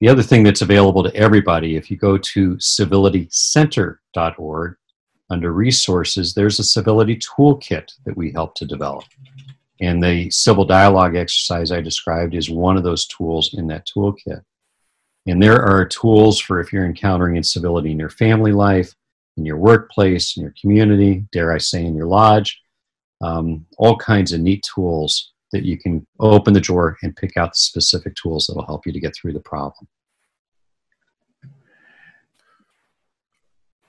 The 0.00 0.08
other 0.08 0.22
thing 0.22 0.42
that's 0.42 0.62
available 0.62 1.02
to 1.02 1.14
everybody, 1.14 1.76
if 1.76 1.90
you 1.90 1.96
go 1.96 2.18
to 2.18 2.56
civilitycenter.org, 2.56 4.76
under 5.30 5.52
resources, 5.52 6.34
there's 6.34 6.58
a 6.58 6.64
civility 6.64 7.16
toolkit 7.16 7.92
that 8.04 8.16
we 8.16 8.30
help 8.30 8.54
to 8.56 8.66
develop. 8.66 9.04
And 9.80 10.02
the 10.02 10.30
civil 10.30 10.64
dialogue 10.64 11.16
exercise 11.16 11.72
I 11.72 11.80
described 11.80 12.34
is 12.34 12.50
one 12.50 12.76
of 12.76 12.84
those 12.84 13.06
tools 13.06 13.54
in 13.54 13.66
that 13.68 13.86
toolkit. 13.86 14.42
And 15.26 15.42
there 15.42 15.62
are 15.62 15.86
tools 15.86 16.38
for 16.38 16.60
if 16.60 16.72
you're 16.72 16.84
encountering 16.84 17.36
incivility 17.36 17.90
in 17.90 17.98
your 17.98 18.10
family 18.10 18.52
life, 18.52 18.94
in 19.36 19.44
your 19.44 19.56
workplace, 19.56 20.36
in 20.36 20.42
your 20.42 20.54
community, 20.60 21.24
dare 21.32 21.52
I 21.52 21.58
say, 21.58 21.84
in 21.84 21.96
your 21.96 22.06
lodge, 22.06 22.60
um, 23.20 23.66
all 23.78 23.96
kinds 23.96 24.32
of 24.32 24.40
neat 24.40 24.64
tools 24.74 25.32
that 25.54 25.64
you 25.64 25.78
can 25.78 26.04
open 26.18 26.52
the 26.52 26.60
drawer 26.60 26.98
and 27.02 27.14
pick 27.14 27.36
out 27.36 27.52
the 27.52 27.58
specific 27.58 28.14
tools 28.16 28.46
that 28.46 28.56
will 28.56 28.66
help 28.66 28.84
you 28.86 28.92
to 28.92 28.98
get 28.98 29.14
through 29.14 29.32
the 29.32 29.40
problem. 29.40 29.86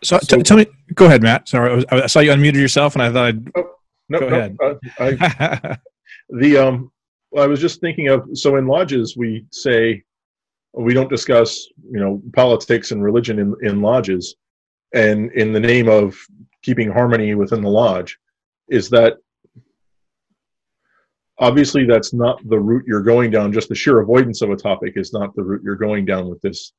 So, 0.04 0.20
so 0.20 0.38
t- 0.38 0.44
tell 0.44 0.58
me, 0.58 0.68
go 0.94 1.06
ahead, 1.08 1.24
Matt. 1.24 1.50
Sorry, 1.50 1.72
I, 1.72 1.76
was, 1.76 1.86
I, 1.90 2.06
saw 2.06 2.20
you 2.20 2.30
unmuted 2.30 2.56
yourself, 2.56 2.94
and 2.94 3.02
I 3.02 3.12
thought 3.12 3.26
I'd 3.26 3.52
oh, 3.58 3.70
no, 4.10 4.20
go 4.20 4.30
no, 4.30 4.36
ahead. 4.38 4.58
Uh, 4.62 4.76
I, 5.00 5.78
the 6.30 6.58
um, 6.58 6.92
well, 7.32 7.44
I 7.44 7.48
was 7.48 7.60
just 7.60 7.82
thinking 7.82 8.10
of 8.10 8.30
so 8.34 8.58
in 8.58 8.68
lodges 8.68 9.18
we 9.18 9.46
say 9.52 10.04
we 10.74 10.94
don't 10.94 11.10
discuss 11.10 11.68
you 11.90 12.00
know 12.00 12.22
politics 12.34 12.92
and 12.92 13.04
religion 13.04 13.40
in, 13.40 13.56
in 13.64 13.82
lodges 13.82 14.36
and 14.94 15.32
in 15.32 15.52
the 15.52 15.60
name 15.60 15.90
of 15.90 16.16
keeping 16.62 16.92
harmony 16.92 17.34
within 17.34 17.62
the 17.62 17.70
lodge 17.70 18.20
is 18.70 18.90
that 18.90 19.18
obviously 21.40 21.86
that's 21.86 22.14
not 22.14 22.40
the 22.48 22.60
route 22.60 22.86
you're 22.88 23.02
going 23.02 23.30
down 23.30 23.52
just 23.52 23.70
the 23.70 23.76
sheer 23.76 24.00
avoidance 24.00 24.42
of 24.42 24.50
a 24.50 24.56
topic 24.56 24.94
is 24.96 25.14
not 25.14 25.36
the 25.36 25.44
route 25.44 25.62
you're 25.64 25.76
going 25.76 26.06
down 26.06 26.30
with 26.30 26.42
this 26.42 26.72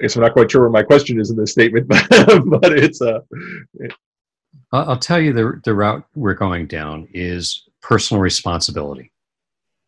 I 0.00 0.04
guess 0.04 0.16
I'm 0.16 0.22
not 0.22 0.32
quite 0.32 0.50
sure 0.50 0.64
what 0.64 0.72
my 0.72 0.82
question 0.82 1.20
is 1.20 1.30
in 1.30 1.36
this 1.36 1.52
statement, 1.52 1.86
but, 1.86 2.08
but 2.46 2.72
it's 2.72 3.00
a. 3.02 3.16
Uh, 3.16 3.20
it, 3.74 3.92
I'll 4.72 4.96
tell 4.96 5.20
you 5.20 5.32
the 5.32 5.60
the 5.64 5.74
route 5.74 6.04
we're 6.16 6.34
going 6.34 6.66
down 6.66 7.06
is 7.12 7.68
personal 7.82 8.20
responsibility 8.20 9.12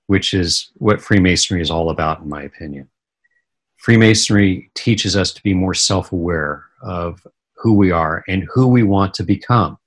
which 0.07 0.35
is 0.35 0.71
what 0.75 1.01
Freemasonry 1.01 1.63
is 1.63 1.71
all 1.71 1.91
about, 1.91 2.21
in 2.21 2.29
my 2.29 2.43
opinion. 2.43 2.89
Freemasonry 3.77 4.71
teaches 4.75 5.17
us 5.17 5.33
to 5.33 5.43
be 5.43 5.55
more 5.55 5.75
self 5.75 6.13
aware 6.13 6.65
of 6.83 7.27
who 7.57 7.75
we 7.75 7.91
are 7.91 8.25
and 8.29 8.49
who 8.53 8.67
we 8.67 8.83
want 8.83 9.15
to 9.15 9.23
become 9.23 9.79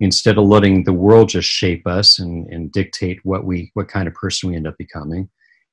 instead 0.00 0.38
of 0.38 0.44
letting 0.44 0.84
the 0.84 0.92
world 0.92 1.28
just 1.28 1.48
shape 1.48 1.86
us 1.86 2.18
and, 2.18 2.46
and 2.48 2.72
dictate 2.72 3.20
what 3.24 3.44
we 3.44 3.70
what 3.74 3.88
kind 3.88 4.08
of 4.08 4.14
person 4.14 4.50
we 4.50 4.56
end 4.56 4.66
up 4.66 4.76
becoming 4.78 5.28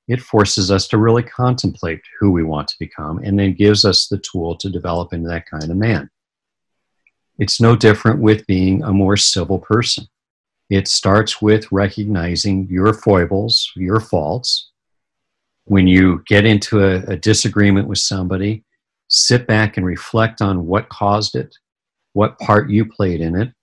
it 0.07 0.21
forces 0.21 0.71
us 0.71 0.87
to 0.87 0.97
really 0.97 1.23
contemplate 1.23 1.99
who 2.19 2.31
we 2.31 2.43
want 2.43 2.67
to 2.67 2.79
become 2.79 3.17
and 3.19 3.37
then 3.37 3.53
gives 3.53 3.83
us 3.83 4.07
the 4.07 4.19
tool 4.19 4.55
to 4.55 4.69
develop 4.69 5.13
into 5.13 5.27
that 5.27 5.49
kind 5.49 5.69
of 5.71 5.77
man 5.77 6.09
it's 7.39 7.61
no 7.61 7.75
different 7.75 8.19
with 8.19 8.45
being 8.47 8.83
a 8.83 8.91
more 8.91 9.17
civil 9.17 9.59
person 9.59 10.07
it 10.69 10.87
starts 10.87 11.41
with 11.41 11.71
recognizing 11.71 12.67
your 12.69 12.93
foibles, 12.93 13.71
your 13.75 14.01
faults. 14.01 14.71
When 15.65 15.87
you 15.87 16.23
get 16.27 16.45
into 16.45 16.83
a, 16.83 16.97
a, 17.11 17.15
disagreement 17.15 17.87
with 17.87 17.99
somebody, 17.99 18.63
sit 19.07 19.47
back 19.47 19.77
and 19.77 19.85
reflect 19.85 20.41
on 20.41 20.65
what 20.65 20.89
caused 20.89 21.35
it, 21.35 21.55
what 22.13 22.37
part 22.39 22.69
you 22.69 22.85
played 22.85 23.21
in 23.21 23.35
it, 23.35 23.53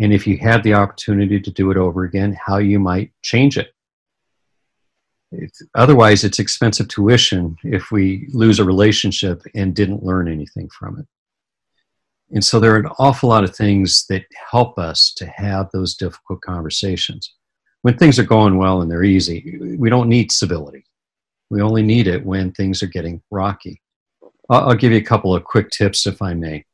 and 0.00 0.12
if 0.12 0.26
you 0.26 0.38
had 0.38 0.62
the 0.62 0.74
opportunity 0.74 1.40
to 1.40 1.50
do 1.50 1.70
it 1.70 1.76
over 1.76 2.04
again, 2.04 2.36
how 2.44 2.58
you 2.58 2.78
might 2.78 3.12
change 3.22 3.58
it. 3.58 3.72
It's, 5.32 5.60
otherwise, 5.74 6.24
it's 6.24 6.38
expensive 6.38 6.88
tuition 6.88 7.56
if 7.62 7.90
we 7.90 8.28
lose 8.32 8.58
a 8.58 8.64
relationship 8.64 9.42
and 9.54 9.74
didn't 9.74 10.02
learn 10.02 10.28
anything 10.28 10.68
from 10.70 10.98
it. 10.98 11.06
And 12.30 12.44
so 12.44 12.60
there 12.60 12.74
are 12.74 12.78
an 12.78 12.90
awful 12.98 13.30
lot 13.30 13.44
of 13.44 13.54
things 13.54 14.06
that 14.08 14.24
help 14.50 14.78
us 14.78 15.12
to 15.16 15.26
have 15.26 15.70
those 15.72 15.94
difficult 15.94 16.40
conversations. 16.42 17.34
When 17.82 17.96
things 17.96 18.18
are 18.18 18.24
going 18.24 18.58
well 18.58 18.82
and 18.82 18.90
they're 18.90 19.04
easy, 19.04 19.58
we 19.78 19.88
don't 19.88 20.08
need 20.08 20.32
civility. 20.32 20.84
We 21.50 21.62
only 21.62 21.82
need 21.82 22.06
it 22.06 22.24
when 22.24 22.52
things 22.52 22.82
are 22.82 22.88
getting 22.88 23.22
rocky. 23.30 23.80
I'll, 24.50 24.74
give 24.74 24.92
you 24.92 24.98
a 24.98 25.02
couple 25.02 25.34
of 25.34 25.44
quick 25.44 25.70
tips, 25.70 26.06
if 26.06 26.20
I 26.20 26.34
may. 26.34 26.64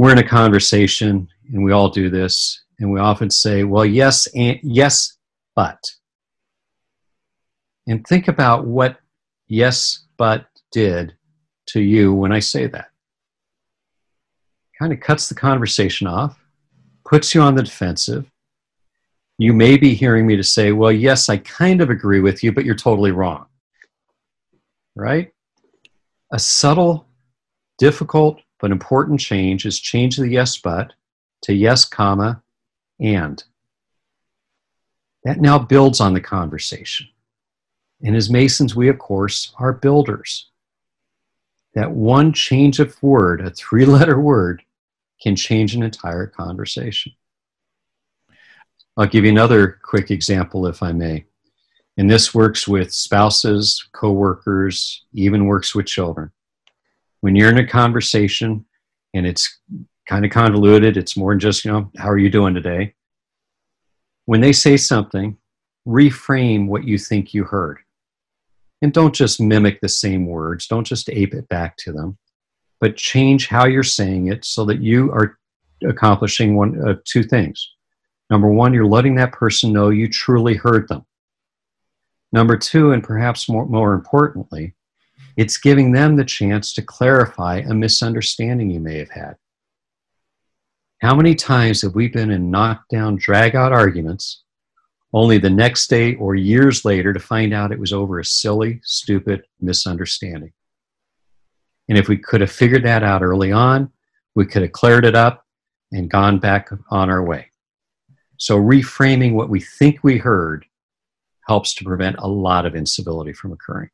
We're 0.00 0.12
in 0.12 0.18
a 0.18 0.26
conversation, 0.26 1.28
and 1.52 1.62
we 1.62 1.72
all 1.72 1.90
do 1.90 2.08
this, 2.08 2.64
and 2.78 2.90
we 2.90 2.98
often 2.98 3.28
say, 3.28 3.64
"Well, 3.64 3.84
yes, 3.84 4.26
and 4.34 4.58
yes, 4.62 5.18
but." 5.54 5.78
And 7.86 8.06
think 8.06 8.26
about 8.26 8.66
what 8.66 8.98
"yes, 9.46 10.06
but" 10.16 10.46
did 10.72 11.18
to 11.66 11.82
you 11.82 12.14
when 12.14 12.32
I 12.32 12.38
say 12.38 12.66
that 12.68 12.88
kind 14.78 14.90
of 14.94 15.00
cuts 15.00 15.28
the 15.28 15.34
conversation 15.34 16.06
off, 16.06 16.42
puts 17.04 17.34
you 17.34 17.42
on 17.42 17.54
the 17.54 17.62
defensive. 17.62 18.24
You 19.36 19.52
may 19.52 19.76
be 19.76 19.92
hearing 19.92 20.26
me 20.26 20.34
to 20.34 20.42
say, 20.42 20.72
well, 20.72 20.92
yes, 20.92 21.28
I 21.28 21.36
kind 21.36 21.82
of 21.82 21.90
agree 21.90 22.20
with 22.20 22.42
you, 22.42 22.52
but 22.52 22.64
you're 22.64 22.74
totally 22.74 23.10
wrong. 23.10 23.44
Right? 24.96 25.34
A 26.32 26.38
subtle, 26.38 27.06
difficult, 27.76 28.40
but 28.60 28.70
important 28.70 29.20
change 29.20 29.64
is 29.64 29.80
change 29.80 30.16
the 30.16 30.28
yes 30.28 30.58
but 30.58 30.92
to 31.42 31.54
yes, 31.54 31.84
comma, 31.84 32.42
and. 33.00 33.42
That 35.24 35.40
now 35.40 35.58
builds 35.58 36.00
on 36.00 36.14
the 36.14 36.20
conversation. 36.20 37.08
And 38.02 38.16
as 38.16 38.30
Masons, 38.30 38.74
we, 38.74 38.88
of 38.88 38.98
course, 38.98 39.52
are 39.58 39.72
builders. 39.72 40.46
That 41.74 41.92
one 41.92 42.32
change 42.32 42.80
of 42.80 43.02
word, 43.02 43.40
a 43.40 43.50
three 43.50 43.84
letter 43.86 44.20
word, 44.20 44.62
can 45.22 45.36
change 45.36 45.74
an 45.74 45.82
entire 45.82 46.26
conversation. 46.26 47.12
I'll 48.96 49.06
give 49.06 49.24
you 49.24 49.30
another 49.30 49.78
quick 49.82 50.10
example, 50.10 50.66
if 50.66 50.82
I 50.82 50.92
may. 50.92 51.24
And 51.96 52.10
this 52.10 52.34
works 52.34 52.66
with 52.66 52.92
spouses, 52.92 53.86
coworkers, 53.92 55.04
even 55.12 55.46
works 55.46 55.74
with 55.74 55.86
children. 55.86 56.30
When 57.20 57.36
you're 57.36 57.50
in 57.50 57.58
a 57.58 57.66
conversation 57.66 58.64
and 59.14 59.26
it's 59.26 59.60
kind 60.08 60.24
of 60.24 60.30
convoluted, 60.30 60.96
it's 60.96 61.16
more 61.16 61.32
than 61.32 61.40
just, 61.40 61.64
you 61.64 61.72
know, 61.72 61.90
how 61.96 62.08
are 62.08 62.18
you 62.18 62.30
doing 62.30 62.54
today? 62.54 62.94
When 64.26 64.40
they 64.40 64.52
say 64.52 64.76
something, 64.76 65.36
reframe 65.86 66.66
what 66.68 66.84
you 66.84 66.98
think 66.98 67.34
you 67.34 67.44
heard. 67.44 67.78
And 68.82 68.92
don't 68.92 69.14
just 69.14 69.40
mimic 69.40 69.80
the 69.80 69.88
same 69.88 70.26
words, 70.26 70.66
don't 70.66 70.86
just 70.86 71.10
ape 71.10 71.34
it 71.34 71.48
back 71.48 71.76
to 71.78 71.92
them 71.92 72.18
but 72.80 72.96
change 72.96 73.46
how 73.46 73.66
you're 73.66 73.82
saying 73.82 74.28
it 74.28 74.44
so 74.44 74.64
that 74.64 74.80
you 74.80 75.12
are 75.12 75.38
accomplishing 75.86 76.56
one 76.56 76.80
uh, 76.88 76.94
two 77.04 77.22
things. 77.22 77.74
Number 78.30 78.50
one, 78.50 78.72
you're 78.72 78.86
letting 78.86 79.14
that 79.16 79.32
person 79.32 79.72
know 79.72 79.90
you 79.90 80.08
truly 80.08 80.54
heard 80.54 80.88
them. 80.88 81.04
Number 82.32 82.56
two, 82.56 82.92
and 82.92 83.02
perhaps 83.02 83.48
more, 83.48 83.66
more 83.66 83.92
importantly, 83.92 84.74
it's 85.40 85.56
giving 85.56 85.90
them 85.90 86.16
the 86.16 86.24
chance 86.24 86.74
to 86.74 86.82
clarify 86.82 87.60
a 87.60 87.72
misunderstanding 87.72 88.70
you 88.70 88.78
may 88.78 88.98
have 88.98 89.08
had. 89.08 89.36
How 91.00 91.14
many 91.14 91.34
times 91.34 91.80
have 91.80 91.94
we 91.94 92.08
been 92.08 92.30
in 92.30 92.50
knockdown, 92.50 93.16
drag 93.16 93.56
out 93.56 93.72
arguments, 93.72 94.42
only 95.14 95.38
the 95.38 95.48
next 95.48 95.88
day 95.88 96.14
or 96.16 96.34
years 96.34 96.84
later 96.84 97.14
to 97.14 97.18
find 97.18 97.54
out 97.54 97.72
it 97.72 97.80
was 97.80 97.94
over 97.94 98.18
a 98.18 98.24
silly, 98.24 98.82
stupid 98.84 99.46
misunderstanding? 99.62 100.52
And 101.88 101.96
if 101.96 102.06
we 102.06 102.18
could 102.18 102.42
have 102.42 102.52
figured 102.52 102.84
that 102.84 103.02
out 103.02 103.22
early 103.22 103.50
on, 103.50 103.90
we 104.34 104.44
could 104.44 104.60
have 104.60 104.72
cleared 104.72 105.06
it 105.06 105.14
up 105.14 105.46
and 105.90 106.10
gone 106.10 106.38
back 106.38 106.68
on 106.90 107.08
our 107.08 107.24
way. 107.24 107.46
So, 108.36 108.60
reframing 108.60 109.32
what 109.32 109.48
we 109.48 109.60
think 109.60 110.00
we 110.02 110.18
heard 110.18 110.66
helps 111.48 111.72
to 111.76 111.84
prevent 111.84 112.16
a 112.18 112.28
lot 112.28 112.66
of 112.66 112.74
incivility 112.74 113.32
from 113.32 113.52
occurring. 113.52 113.88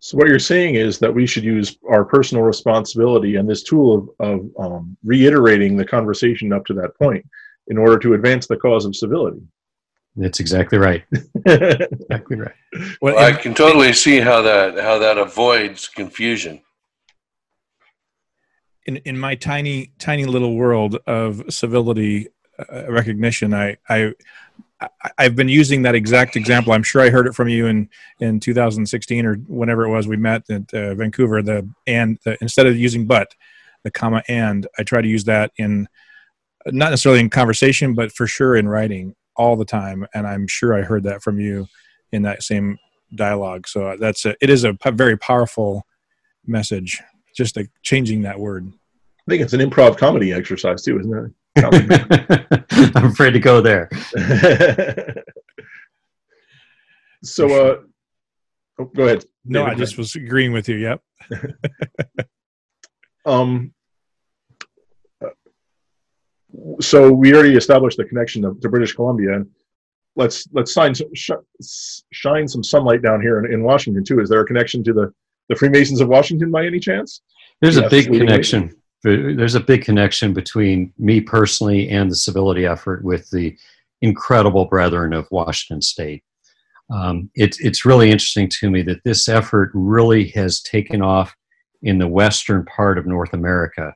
So 0.00 0.16
what 0.18 0.28
you're 0.28 0.38
saying 0.38 0.74
is 0.74 0.98
that 0.98 1.14
we 1.14 1.26
should 1.26 1.44
use 1.44 1.78
our 1.88 2.04
personal 2.04 2.44
responsibility 2.44 3.36
and 3.36 3.48
this 3.48 3.62
tool 3.62 4.14
of, 4.20 4.28
of 4.28 4.50
um, 4.58 4.96
reiterating 5.04 5.76
the 5.76 5.84
conversation 5.84 6.52
up 6.52 6.64
to 6.66 6.74
that 6.74 6.96
point 6.98 7.26
in 7.68 7.78
order 7.78 7.98
to 7.98 8.14
advance 8.14 8.46
the 8.46 8.56
cause 8.56 8.84
of 8.84 8.94
civility. 8.94 9.40
That's 10.16 10.40
exactly 10.40 10.78
right. 10.78 11.04
exactly 11.46 12.36
right. 12.36 12.54
Well, 13.02 13.18
I 13.18 13.32
can 13.32 13.54
totally 13.54 13.92
see 13.92 14.18
how 14.18 14.40
that 14.42 14.78
how 14.78 14.98
that 14.98 15.18
avoids 15.18 15.88
confusion. 15.88 16.62
In 18.86 18.96
in 18.98 19.18
my 19.18 19.34
tiny 19.34 19.92
tiny 19.98 20.24
little 20.24 20.56
world 20.56 20.96
of 21.06 21.42
civility 21.50 22.28
uh, 22.72 22.90
recognition, 22.90 23.52
I 23.52 23.76
I 23.90 24.14
I've 25.16 25.34
been 25.34 25.48
using 25.48 25.82
that 25.82 25.94
exact 25.94 26.36
example. 26.36 26.72
I'm 26.72 26.82
sure 26.82 27.00
I 27.00 27.08
heard 27.08 27.26
it 27.26 27.34
from 27.34 27.48
you 27.48 27.66
in, 27.66 27.88
in 28.20 28.40
2016 28.40 29.24
or 29.24 29.36
whenever 29.46 29.84
it 29.84 29.90
was 29.90 30.06
we 30.06 30.16
met 30.16 30.48
at 30.50 30.72
uh, 30.74 30.94
Vancouver. 30.94 31.42
The 31.42 31.68
and 31.86 32.18
the, 32.24 32.36
instead 32.42 32.66
of 32.66 32.76
using 32.76 33.06
but, 33.06 33.34
the 33.84 33.90
comma 33.90 34.22
and, 34.28 34.66
I 34.78 34.82
try 34.82 35.00
to 35.00 35.08
use 35.08 35.24
that 35.24 35.52
in 35.56 35.88
not 36.66 36.90
necessarily 36.90 37.20
in 37.20 37.30
conversation, 37.30 37.94
but 37.94 38.12
for 38.12 38.26
sure 38.26 38.56
in 38.56 38.68
writing 38.68 39.14
all 39.36 39.56
the 39.56 39.64
time. 39.64 40.06
And 40.14 40.26
I'm 40.26 40.46
sure 40.46 40.74
I 40.74 40.82
heard 40.82 41.04
that 41.04 41.22
from 41.22 41.38
you 41.38 41.68
in 42.12 42.22
that 42.22 42.42
same 42.42 42.78
dialogue. 43.14 43.68
So 43.68 43.96
that's 43.98 44.24
a, 44.24 44.34
it 44.40 44.50
is 44.50 44.64
a 44.64 44.76
very 44.92 45.16
powerful 45.16 45.86
message. 46.44 47.00
Just 47.34 47.56
a, 47.56 47.68
changing 47.82 48.22
that 48.22 48.38
word. 48.38 48.66
I 48.66 49.30
think 49.30 49.42
it's 49.42 49.52
an 49.52 49.60
improv 49.60 49.96
comedy 49.96 50.32
exercise 50.32 50.82
too, 50.82 50.98
isn't 50.98 51.16
it? 51.16 51.32
I'm 52.94 53.06
afraid 53.06 53.30
to 53.32 53.40
go 53.40 53.62
there. 53.62 53.88
so, 57.22 57.46
uh, 57.46 57.76
oh, 58.78 58.84
go 58.84 59.04
ahead. 59.04 59.24
No, 59.44 59.60
David. 59.60 59.74
I 59.74 59.78
just 59.78 59.96
was 59.96 60.14
agreeing 60.16 60.52
with 60.52 60.68
you. 60.68 60.76
Yep. 60.76 61.02
um. 63.26 63.72
So 66.80 67.10
we 67.10 67.34
already 67.34 67.56
established 67.56 67.96
the 67.96 68.04
connection 68.04 68.42
to, 68.42 68.54
to 68.60 68.68
British 68.68 68.94
Columbia, 68.94 69.36
and 69.36 69.48
let's 70.14 70.46
let's 70.52 70.72
shine 70.72 70.94
sh- 71.14 71.30
shine 72.12 72.46
some 72.48 72.62
sunlight 72.62 73.00
down 73.02 73.22
here 73.22 73.38
in, 73.38 73.50
in, 73.52 73.62
Washington 73.62 74.04
too. 74.04 74.20
Is 74.20 74.28
there 74.28 74.40
a 74.40 74.46
connection 74.46 74.84
to 74.84 74.92
the 74.92 75.12
the 75.48 75.56
Freemasons 75.56 76.02
of 76.02 76.08
Washington 76.08 76.50
by 76.50 76.66
any 76.66 76.80
chance? 76.80 77.22
There's 77.62 77.76
yes, 77.76 77.86
a 77.86 77.88
big 77.88 78.06
connection 78.06 78.74
there's 79.06 79.54
a 79.54 79.60
big 79.60 79.84
connection 79.84 80.32
between 80.32 80.92
me 80.98 81.20
personally 81.20 81.88
and 81.90 82.10
the 82.10 82.16
civility 82.16 82.66
effort 82.66 83.04
with 83.04 83.30
the 83.30 83.56
incredible 84.02 84.64
brethren 84.64 85.12
of 85.12 85.28
Washington 85.30 85.80
State. 85.80 86.24
Um, 86.90 87.30
it, 87.34 87.56
it's 87.60 87.84
really 87.84 88.10
interesting 88.10 88.48
to 88.60 88.70
me 88.70 88.82
that 88.82 89.02
this 89.04 89.28
effort 89.28 89.70
really 89.74 90.28
has 90.28 90.60
taken 90.60 91.02
off 91.02 91.34
in 91.82 91.98
the 91.98 92.08
western 92.08 92.64
part 92.64 92.98
of 92.98 93.06
North 93.06 93.32
America 93.32 93.94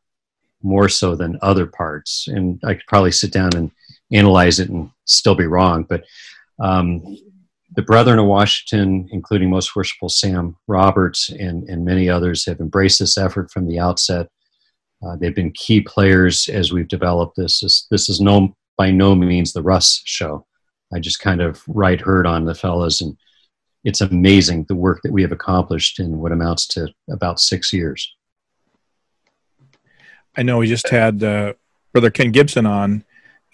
more 0.63 0.89
so 0.89 1.17
than 1.17 1.39
other 1.43 1.67
parts. 1.67 2.27
And 2.29 2.61
I 2.65 2.75
could 2.75 2.87
probably 2.87 3.13
sit 3.13 3.33
down 3.33 3.51
and 3.57 3.71
analyze 4.13 4.61
it 4.61 4.69
and 4.69 4.91
still 5.07 5.35
be 5.35 5.47
wrong, 5.47 5.85
but 5.89 6.05
um, 6.61 7.17
the 7.75 7.83
Brethren 7.83 8.19
of 8.19 8.27
Washington, 8.27 9.09
including 9.13 9.49
Most 9.49 9.75
Worshipful 9.77 10.09
Sam 10.09 10.57
Roberts 10.67 11.31
and, 11.31 11.69
and 11.69 11.85
many 11.85 12.09
others, 12.09 12.45
have 12.47 12.61
embraced 12.61 12.99
this 12.99 13.17
effort 13.17 13.51
from 13.51 13.67
the 13.67 13.79
outset. 13.79 14.29
Uh, 15.05 15.17
they've 15.17 15.35
been 15.35 15.53
key 15.53 15.81
players 15.81 16.49
as 16.49 16.73
we've 16.73 16.89
developed 16.89 17.37
this. 17.37 17.61
This, 17.61 17.87
this 17.91 18.09
is 18.09 18.21
no 18.21 18.55
by 18.77 18.91
no 18.91 19.15
means 19.15 19.53
the 19.53 19.63
Russ 19.63 20.01
show. 20.05 20.47
I 20.93 20.99
just 20.99 21.21
kind 21.21 21.41
of 21.41 21.63
right 21.69 22.01
herd 22.01 22.27
on 22.27 22.45
the 22.45 22.55
fellas, 22.55 23.01
and 23.01 23.17
it's 23.85 24.01
amazing 24.01 24.65
the 24.69 24.75
work 24.75 25.01
that 25.03 25.13
we 25.13 25.23
have 25.23 25.33
accomplished 25.33 26.01
in 26.01 26.19
what 26.19 26.33
amounts 26.33 26.67
to 26.69 26.89
about 27.11 27.41
six 27.41 27.73
years. 27.73 28.15
I 30.37 30.43
know 30.43 30.59
we 30.59 30.67
just 30.67 30.89
had 30.89 31.23
uh, 31.23 31.55
Brother 31.93 32.11
Ken 32.11 32.31
Gibson 32.31 32.67
on, 32.67 33.05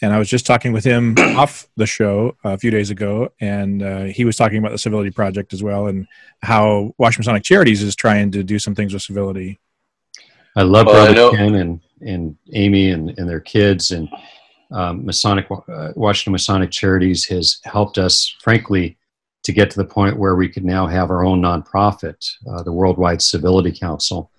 and 0.00 0.12
I 0.12 0.18
was 0.18 0.28
just 0.28 0.46
talking 0.46 0.72
with 0.72 0.84
him 0.84 1.14
off 1.18 1.68
the 1.76 1.86
show 1.86 2.36
a 2.44 2.58
few 2.58 2.70
days 2.70 2.90
ago, 2.90 3.32
and 3.40 3.82
uh, 3.82 4.04
he 4.04 4.24
was 4.24 4.36
talking 4.36 4.58
about 4.58 4.72
the 4.72 4.78
Civility 4.78 5.10
Project 5.10 5.52
as 5.52 5.62
well, 5.62 5.86
and 5.86 6.06
how 6.42 6.94
Washington 6.98 7.22
Masonic 7.22 7.44
Charities 7.44 7.82
is 7.82 7.96
trying 7.96 8.30
to 8.32 8.42
do 8.42 8.58
some 8.58 8.74
things 8.74 8.92
with 8.92 9.02
civility. 9.02 9.58
I 10.56 10.62
love 10.62 10.86
well, 10.86 11.14
Brother 11.14 11.28
I 11.28 11.36
Ken 11.36 11.54
and, 11.56 11.80
and 12.00 12.36
Amy 12.54 12.90
and, 12.90 13.10
and 13.18 13.28
their 13.28 13.40
kids 13.40 13.90
and 13.90 14.08
um, 14.72 15.04
Masonic 15.04 15.46
uh, 15.50 15.92
Washington 15.94 16.32
Masonic 16.32 16.70
Charities 16.70 17.24
has 17.26 17.60
helped 17.64 17.98
us, 17.98 18.34
frankly, 18.42 18.98
to 19.44 19.52
get 19.52 19.70
to 19.70 19.76
the 19.76 19.84
point 19.84 20.18
where 20.18 20.34
we 20.34 20.48
could 20.48 20.64
now 20.64 20.86
have 20.86 21.10
our 21.10 21.24
own 21.24 21.40
nonprofit, 21.40 22.16
uh, 22.50 22.62
the 22.62 22.72
Worldwide 22.72 23.22
Civility 23.22 23.70
Council. 23.70 24.30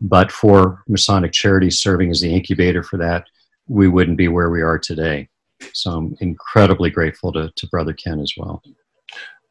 But 0.00 0.32
for 0.32 0.82
Masonic 0.88 1.32
Charities 1.32 1.78
serving 1.78 2.10
as 2.10 2.20
the 2.20 2.34
incubator 2.34 2.82
for 2.82 2.96
that, 2.96 3.26
we 3.68 3.86
wouldn't 3.86 4.18
be 4.18 4.28
where 4.28 4.50
we 4.50 4.62
are 4.62 4.78
today. 4.78 5.28
So 5.72 5.92
I'm 5.92 6.16
incredibly 6.20 6.90
grateful 6.90 7.32
to, 7.32 7.50
to 7.54 7.66
Brother 7.68 7.92
Ken 7.92 8.18
as 8.18 8.32
well. 8.36 8.62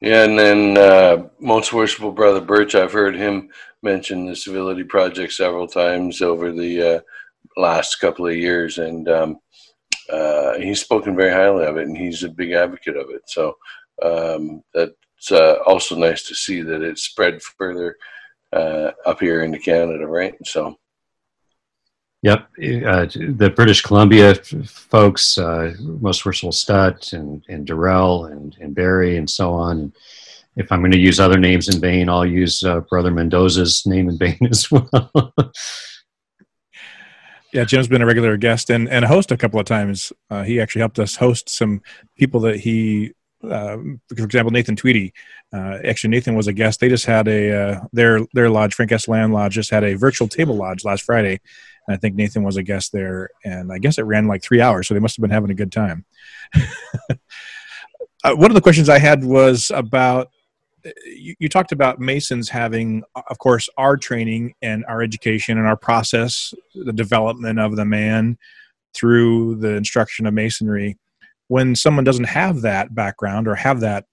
Yeah, 0.01 0.25
and 0.25 0.38
then 0.38 0.77
uh, 0.77 1.29
most 1.39 1.73
worshipful 1.73 2.12
brother 2.12 2.41
Birch, 2.41 2.75
I've 2.75 2.91
heard 2.91 3.15
him 3.15 3.49
mention 3.81 4.25
the 4.25 4.36
civility 4.36 4.84
project 4.84 5.34
several 5.34 5.67
times 5.67 6.21
over 6.21 6.51
the 6.51 6.97
uh, 6.97 6.99
last 7.58 7.95
couple 7.95 8.27
of 8.27 8.36
years, 8.36 8.77
and 8.77 9.08
um, 9.10 9.39
uh, 10.10 10.55
he's 10.60 10.81
spoken 10.81 11.15
very 11.15 11.31
highly 11.31 11.65
of 11.65 11.77
it, 11.77 11.88
and 11.88 11.97
he's 11.97 12.23
a 12.23 12.29
big 12.29 12.51
advocate 12.51 12.97
of 12.97 13.10
it. 13.10 13.21
So 13.27 13.55
um, 14.03 14.62
that's 14.73 15.31
uh, 15.31 15.55
also 15.65 15.95
nice 15.95 16.27
to 16.27 16.36
see 16.36 16.62
that 16.62 16.81
it's 16.81 17.03
spread 17.03 17.41
further 17.41 17.95
uh, 18.53 18.91
up 19.05 19.19
here 19.19 19.43
into 19.43 19.60
Canada, 19.60 20.05
right? 20.05 20.36
So. 20.45 20.77
Yep, 22.25 22.39
uh, 22.88 23.05
the 23.38 23.53
British 23.55 23.83
Columbia 23.83 24.33
folks, 24.33 25.38
uh, 25.38 25.75
most 25.79 26.25
Worshipful 26.25 26.53
Stutt 26.53 27.13
and, 27.13 27.45
and 27.49 27.67
Darrell 27.67 28.25
and, 28.25 28.57
and 28.59 28.73
Barry 28.73 29.17
and 29.17 29.29
so 29.29 29.53
on. 29.53 29.93
If 30.55 30.71
I'm 30.71 30.79
going 30.79 30.89
to 30.93 30.97
use 30.97 31.19
other 31.19 31.38
names 31.38 31.69
in 31.69 31.79
vain, 31.79 32.09
I'll 32.09 32.25
use 32.25 32.63
uh, 32.63 32.79
Brother 32.79 33.11
Mendoza's 33.11 33.85
name 33.85 34.09
in 34.09 34.17
vain 34.17 34.39
as 34.49 34.71
well. 34.71 35.35
yeah, 37.53 37.63
Jim's 37.63 37.88
been 37.88 38.01
a 38.01 38.07
regular 38.07 38.38
guest 38.38 38.71
and, 38.71 38.89
and 38.89 39.05
a 39.05 39.07
host 39.07 39.31
a 39.31 39.38
couple 39.38 39.59
of 39.59 39.67
times. 39.67 40.11
Uh, 40.31 40.41
he 40.41 40.59
actually 40.59 40.79
helped 40.79 40.97
us 40.97 41.17
host 41.17 41.47
some 41.47 41.83
people 42.17 42.39
that 42.39 42.59
he 42.59 43.13
uh, 43.43 43.77
for 44.17 44.23
example, 44.23 44.51
Nathan 44.51 44.75
Tweedy. 44.75 45.13
Uh, 45.53 45.77
actually, 45.85 46.09
Nathan 46.09 46.33
was 46.33 46.47
a 46.47 46.53
guest. 46.53 46.79
They 46.79 46.89
just 46.89 47.05
had 47.05 47.27
a 47.27 47.88
their 47.93 48.21
their 48.33 48.49
lodge, 48.49 48.73
Frank 48.73 48.91
S. 48.91 49.07
Land 49.07 49.33
Lodge, 49.33 49.53
just 49.53 49.69
had 49.69 49.83
a 49.83 49.93
virtual 49.93 50.27
table 50.27 50.55
lodge 50.55 50.83
last 50.83 51.03
Friday, 51.03 51.39
I 51.87 51.97
think 51.97 52.15
Nathan 52.15 52.43
was 52.43 52.57
a 52.57 52.63
guest 52.63 52.91
there, 52.91 53.29
and 53.43 53.71
I 53.71 53.77
guess 53.77 53.97
it 53.97 54.03
ran 54.03 54.27
like 54.27 54.41
three 54.41 54.61
hours, 54.61 54.87
so 54.87 54.93
they 54.93 54.99
must 54.99 55.17
have 55.17 55.21
been 55.21 55.31
having 55.31 55.51
a 55.51 55.55
good 55.55 55.71
time. 55.71 56.05
uh, 58.23 58.35
one 58.35 58.49
of 58.49 58.55
the 58.55 58.61
questions 58.61 58.89
I 58.89 58.99
had 58.99 59.23
was 59.23 59.71
about 59.73 60.29
you, 61.05 61.35
you, 61.39 61.49
talked 61.49 61.71
about 61.71 61.99
Masons 61.99 62.49
having, 62.49 63.03
of 63.15 63.39
course, 63.39 63.69
our 63.77 63.97
training 63.97 64.53
and 64.61 64.85
our 64.85 65.01
education 65.01 65.57
and 65.57 65.67
our 65.67 65.77
process, 65.77 66.53
the 66.73 66.93
development 66.93 67.59
of 67.59 67.75
the 67.75 67.85
man 67.85 68.37
through 68.93 69.55
the 69.55 69.75
instruction 69.75 70.25
of 70.25 70.33
Masonry. 70.33 70.97
When 71.47 71.75
someone 71.75 72.03
doesn't 72.03 72.25
have 72.25 72.61
that 72.61 72.93
background 72.93 73.47
or 73.47 73.55
have 73.55 73.79
that 73.81 74.05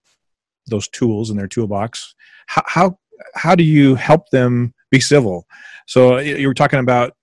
those 0.68 0.88
tools 0.88 1.30
in 1.30 1.36
their 1.36 1.48
toolbox, 1.48 2.14
how 2.46 2.62
how, 2.66 2.98
how 3.34 3.54
do 3.54 3.64
you 3.64 3.94
help 3.94 4.28
them 4.30 4.74
be 4.90 5.00
civil? 5.00 5.46
So 5.86 6.18
you 6.18 6.46
were 6.48 6.54
talking 6.54 6.80
about 6.80 7.14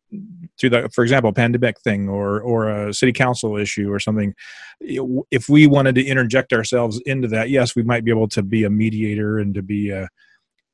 through 0.60 0.72
the, 0.72 0.89
for 0.93 1.04
example, 1.04 1.32
pandemic 1.32 1.80
thing 1.80 2.10
or 2.10 2.41
or 2.41 2.69
a 2.69 2.93
city 2.93 3.13
council 3.13 3.58
issue 3.58 3.91
or 3.91 4.00
something. 4.00 4.34
If 4.82 5.50
we 5.50 5.67
wanted 5.67 5.95
to 5.95 6.06
interject 6.06 6.54
ourselves 6.54 7.02
into 7.06 7.28
that, 7.30 7.50
yes, 7.50 7.76
we 7.76 7.84
might 7.84 8.04
be 8.04 8.12
able 8.12 8.28
to 8.30 8.43
be 8.43 8.63
a 8.63 8.69
mediator 8.69 9.39
and 9.39 9.54
to 9.54 9.62
be 9.62 9.89
a, 9.89 10.08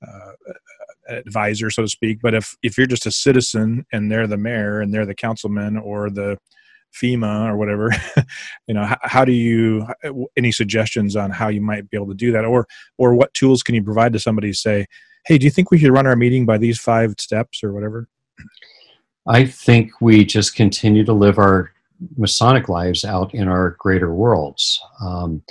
uh, 0.05 0.31
advisor, 1.07 1.69
so 1.69 1.83
to 1.83 1.87
speak. 1.87 2.19
But 2.21 2.33
if 2.33 2.55
if 2.63 2.77
you're 2.77 2.87
just 2.87 3.05
a 3.05 3.11
citizen 3.11 3.85
and 3.91 4.11
they're 4.11 4.27
the 4.27 4.37
mayor 4.37 4.81
and 4.81 4.93
they're 4.93 5.05
the 5.05 5.15
councilman 5.15 5.77
or 5.77 6.09
the 6.09 6.37
FEMA 6.93 7.47
or 7.47 7.57
whatever, 7.57 7.89
you 8.67 8.73
know, 8.73 8.85
how, 8.85 8.97
how, 9.01 9.25
do 9.25 9.31
you 9.31 9.87
any 10.37 10.51
suggestions 10.51 11.15
on 11.15 11.31
how 11.31 11.49
you 11.49 11.61
might 11.61 11.89
be 11.89 11.97
able 11.97 12.07
to 12.07 12.15
do 12.15 12.31
that, 12.31 12.45
or 12.45 12.67
or 12.97 13.13
what 13.13 13.33
tools 13.33 13.63
can 13.63 13.75
you 13.75 13.83
provide 13.83 14.13
to 14.13 14.19
somebody 14.19 14.53
say, 14.53 14.85
hey, 15.25 15.37
do 15.37 15.45
you 15.45 15.51
think 15.51 15.71
we 15.71 15.77
should 15.77 15.91
run 15.91 16.07
our 16.07 16.15
meeting 16.15 16.45
by 16.45 16.57
these 16.57 16.79
five 16.79 17.15
steps 17.19 17.63
or 17.63 17.73
whatever? 17.73 18.07
I 19.27 19.45
think 19.45 20.01
we 20.01 20.23
just 20.23 20.55
continue 20.55 21.03
to 21.05 21.13
live 21.13 21.39
our 21.39 21.71
Masonic 22.17 22.69
lives 22.69 23.03
out 23.03 23.33
in 23.33 23.47
our 23.47 23.71
greater 23.79 24.13
worlds. 24.13 24.79
Um, 25.01 25.41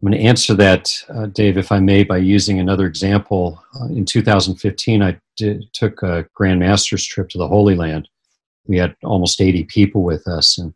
I'm 0.00 0.10
going 0.10 0.18
to 0.18 0.26
answer 0.26 0.54
that, 0.54 0.90
uh, 1.08 1.26
Dave, 1.26 1.58
if 1.58 1.72
I 1.72 1.80
may, 1.80 2.04
by 2.04 2.18
using 2.18 2.60
another 2.60 2.86
example. 2.86 3.62
Uh, 3.78 3.86
in 3.86 4.04
2015, 4.04 5.02
I 5.02 5.18
did, 5.36 5.64
took 5.72 6.02
a 6.02 6.26
Grand 6.34 6.60
Master's 6.60 7.04
trip 7.04 7.28
to 7.30 7.38
the 7.38 7.48
Holy 7.48 7.74
Land. 7.74 8.08
We 8.66 8.78
had 8.78 8.94
almost 9.02 9.40
80 9.40 9.64
people 9.64 10.04
with 10.04 10.26
us, 10.28 10.56
and 10.56 10.72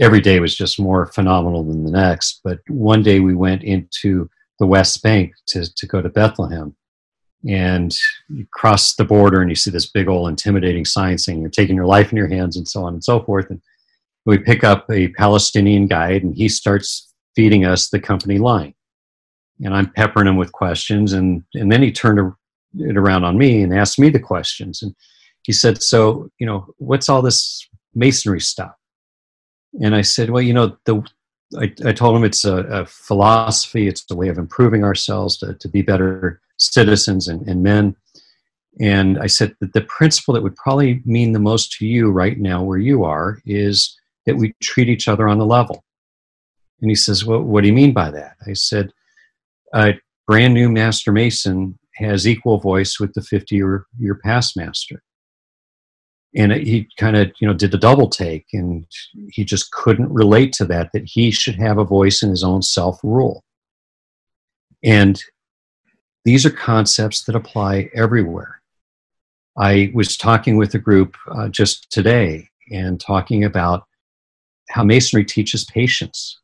every 0.00 0.20
day 0.20 0.40
was 0.40 0.56
just 0.56 0.80
more 0.80 1.06
phenomenal 1.06 1.62
than 1.62 1.84
the 1.84 1.90
next. 1.90 2.40
But 2.42 2.60
one 2.68 3.02
day 3.02 3.20
we 3.20 3.34
went 3.34 3.62
into 3.62 4.30
the 4.58 4.66
West 4.66 5.02
Bank 5.02 5.34
to, 5.48 5.72
to 5.74 5.86
go 5.86 6.00
to 6.00 6.08
Bethlehem. 6.08 6.74
And 7.48 7.94
you 8.28 8.46
cross 8.52 8.94
the 8.94 9.04
border 9.04 9.40
and 9.40 9.50
you 9.50 9.56
see 9.56 9.70
this 9.70 9.86
big 9.86 10.08
old 10.08 10.28
intimidating 10.28 10.84
sign 10.84 11.18
saying 11.18 11.40
you're 11.40 11.50
taking 11.50 11.76
your 11.76 11.86
life 11.86 12.10
in 12.10 12.16
your 12.16 12.28
hands 12.28 12.56
and 12.56 12.66
so 12.66 12.84
on 12.84 12.94
and 12.94 13.04
so 13.04 13.20
forth. 13.20 13.50
And 13.50 13.60
we 14.24 14.38
pick 14.38 14.64
up 14.64 14.90
a 14.90 15.08
Palestinian 15.08 15.86
guide 15.86 16.22
and 16.22 16.34
he 16.34 16.48
starts 16.48 17.12
feeding 17.36 17.64
us 17.64 17.88
the 17.88 18.00
company 18.00 18.38
line. 18.38 18.74
And 19.62 19.74
I'm 19.74 19.90
peppering 19.90 20.26
him 20.26 20.36
with 20.36 20.52
questions. 20.52 21.12
And, 21.12 21.44
and 21.54 21.70
then 21.70 21.82
he 21.82 21.92
turned 21.92 22.34
it 22.78 22.96
around 22.96 23.24
on 23.24 23.38
me 23.38 23.62
and 23.62 23.76
asked 23.76 23.98
me 23.98 24.08
the 24.08 24.18
questions. 24.18 24.82
And 24.82 24.94
he 25.42 25.52
said, 25.52 25.82
So, 25.82 26.30
you 26.38 26.46
know, 26.46 26.66
what's 26.78 27.08
all 27.08 27.22
this 27.22 27.66
masonry 27.94 28.40
stuff? 28.40 28.72
And 29.82 29.94
I 29.94 30.02
said, 30.02 30.30
Well, 30.30 30.42
you 30.42 30.54
know, 30.54 30.76
the, 30.86 31.02
I, 31.58 31.72
I 31.84 31.92
told 31.92 32.16
him 32.16 32.24
it's 32.24 32.44
a, 32.44 32.56
a, 32.64 32.86
philosophy, 32.86 33.86
it's 33.86 34.04
a 34.10 34.16
way 34.16 34.28
of 34.28 34.38
improving 34.38 34.82
ourselves 34.82 35.36
to, 35.38 35.54
to 35.54 35.68
be 35.68 35.82
better 35.82 36.40
citizens 36.58 37.28
and, 37.28 37.46
and 37.48 37.62
men. 37.62 37.96
And 38.80 39.18
I 39.18 39.26
said 39.26 39.54
that 39.60 39.72
the 39.72 39.82
principle 39.82 40.34
that 40.34 40.42
would 40.42 40.56
probably 40.56 41.00
mean 41.04 41.32
the 41.32 41.38
most 41.38 41.72
to 41.72 41.86
you 41.86 42.10
right 42.10 42.38
now, 42.38 42.62
where 42.62 42.78
you 42.78 43.04
are, 43.04 43.38
is 43.44 43.96
that 44.26 44.36
we 44.36 44.54
treat 44.62 44.88
each 44.88 45.06
other 45.06 45.28
on 45.28 45.38
the 45.38 45.46
level. 45.46 45.84
And 46.80 46.90
he 46.90 46.94
says, 46.96 47.24
Well, 47.24 47.42
what 47.42 47.62
do 47.62 47.68
you 47.68 47.72
mean 47.72 47.92
by 47.92 48.10
that? 48.10 48.36
I 48.46 48.52
said, 48.54 48.92
A 49.74 49.94
brand 50.26 50.54
new 50.54 50.68
master 50.68 51.12
mason 51.12 51.78
has 51.96 52.26
equal 52.26 52.58
voice 52.58 52.98
with 52.98 53.14
the 53.14 53.22
50 53.22 53.54
year, 53.54 53.86
year 53.98 54.16
past 54.16 54.56
master. 54.56 55.02
And 56.36 56.50
he 56.50 56.88
kind 56.98 57.16
of, 57.16 57.30
you 57.40 57.46
know, 57.46 57.54
did 57.54 57.70
the 57.70 57.78
double 57.78 58.08
take 58.08 58.46
and 58.52 58.84
he 59.28 59.44
just 59.44 59.70
couldn't 59.70 60.12
relate 60.12 60.52
to 60.54 60.64
that, 60.64 60.90
that 60.92 61.04
he 61.04 61.30
should 61.30 61.54
have 61.54 61.78
a 61.78 61.84
voice 61.84 62.24
in 62.24 62.30
his 62.30 62.42
own 62.42 62.60
self 62.60 62.98
rule. 63.04 63.44
And 64.82 65.22
these 66.24 66.46
are 66.46 66.50
concepts 66.50 67.24
that 67.24 67.34
apply 67.34 67.90
everywhere. 67.94 68.60
I 69.56 69.92
was 69.94 70.16
talking 70.16 70.56
with 70.56 70.74
a 70.74 70.78
group 70.78 71.16
uh, 71.30 71.48
just 71.48 71.90
today 71.90 72.48
and 72.70 72.98
talking 72.98 73.44
about 73.44 73.84
how 74.70 74.82
Masonry 74.82 75.24
teaches 75.24 75.64
patience. 75.64 76.40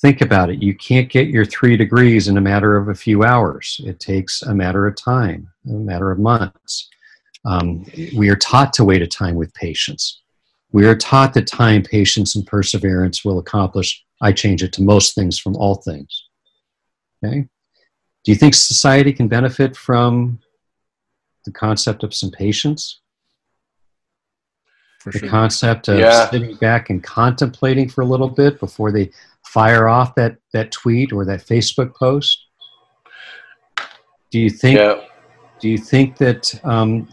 Think 0.00 0.20
about 0.20 0.50
it. 0.50 0.62
You 0.62 0.74
can't 0.76 1.08
get 1.08 1.28
your 1.28 1.44
three 1.44 1.76
degrees 1.76 2.28
in 2.28 2.36
a 2.36 2.40
matter 2.40 2.76
of 2.76 2.88
a 2.88 2.94
few 2.94 3.24
hours. 3.24 3.80
It 3.84 4.00
takes 4.00 4.42
a 4.42 4.54
matter 4.54 4.86
of 4.86 4.96
time, 4.96 5.48
a 5.68 5.72
matter 5.72 6.10
of 6.10 6.18
months. 6.18 6.88
Um, 7.44 7.86
we 8.16 8.28
are 8.28 8.36
taught 8.36 8.72
to 8.74 8.84
wait 8.84 9.02
a 9.02 9.06
time 9.06 9.34
with 9.34 9.54
patience. 9.54 10.20
We 10.72 10.86
are 10.86 10.96
taught 10.96 11.34
that 11.34 11.46
time, 11.46 11.82
patience, 11.82 12.34
and 12.34 12.46
perseverance 12.46 13.24
will 13.24 13.38
accomplish. 13.38 14.04
I 14.20 14.32
change 14.32 14.62
it 14.62 14.72
to 14.74 14.82
most 14.82 15.14
things 15.14 15.38
from 15.38 15.56
all 15.56 15.76
things. 15.76 16.24
Okay? 17.24 17.46
Do 18.24 18.30
you 18.30 18.36
think 18.36 18.54
society 18.54 19.12
can 19.12 19.28
benefit 19.28 19.76
from 19.76 20.38
the 21.44 21.50
concept 21.50 22.04
of 22.04 22.14
some 22.14 22.30
patience? 22.30 23.00
For 25.00 25.10
the 25.10 25.18
sure. 25.18 25.28
concept 25.28 25.88
of 25.88 25.98
yeah. 25.98 26.30
sitting 26.30 26.54
back 26.56 26.88
and 26.90 27.02
contemplating 27.02 27.88
for 27.88 28.02
a 28.02 28.06
little 28.06 28.28
bit 28.28 28.60
before 28.60 28.92
they 28.92 29.10
fire 29.44 29.88
off 29.88 30.14
that, 30.14 30.36
that 30.52 30.70
tweet 30.70 31.12
or 31.12 31.24
that 31.24 31.40
Facebook 31.40 31.94
post? 31.96 32.46
Do 34.30 34.38
you 34.38 34.50
think? 34.50 34.78
Yeah. 34.78 35.00
Do 35.60 35.68
you 35.68 35.78
think 35.78 36.16
that 36.18 36.58
um, 36.64 37.08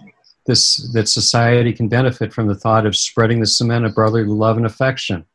this 0.45 0.91
that 0.93 1.08
society 1.08 1.74
can 1.74 1.88
benefit 1.88 2.34
from 2.34 2.48
the 2.48 2.56
thought 2.56 2.86
of 2.86 2.95
spreading 2.95 3.39
the 3.39 3.45
cement 3.45 3.86
of 3.86 3.93
brotherly 3.93 4.26
love 4.26 4.58
and 4.58 4.65
affection 4.65 5.26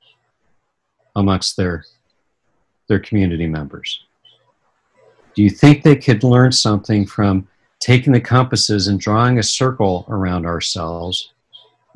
amongst 1.14 1.56
their 1.56 1.84
their 2.88 2.98
community 2.98 3.46
members? 3.46 4.04
Do 5.34 5.42
you 5.42 5.50
think 5.50 5.82
they 5.82 5.96
could 5.96 6.22
learn 6.22 6.52
something 6.52 7.06
from 7.06 7.48
taking 7.80 8.12
the 8.12 8.20
compasses 8.20 8.86
and 8.86 9.00
drawing 9.00 9.38
a 9.38 9.42
circle 9.42 10.06
around 10.08 10.46
ourselves 10.46 11.32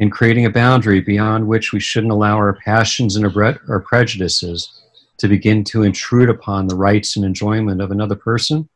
and 0.00 0.12
creating 0.12 0.44
a 0.44 0.50
boundary 0.50 1.00
beyond 1.00 1.46
which 1.46 1.72
we 1.72 1.80
shouldn't 1.80 2.12
allow 2.12 2.36
our 2.36 2.54
passions 2.54 3.16
and 3.16 3.24
our 3.24 3.80
prejudices 3.80 4.82
to 5.18 5.28
begin 5.28 5.64
to 5.64 5.82
intrude 5.82 6.30
upon 6.30 6.66
the 6.66 6.76
rights 6.76 7.16
and 7.16 7.24
enjoyment 7.24 7.80
of 7.80 7.90
another 7.90 8.16
person? 8.16 8.68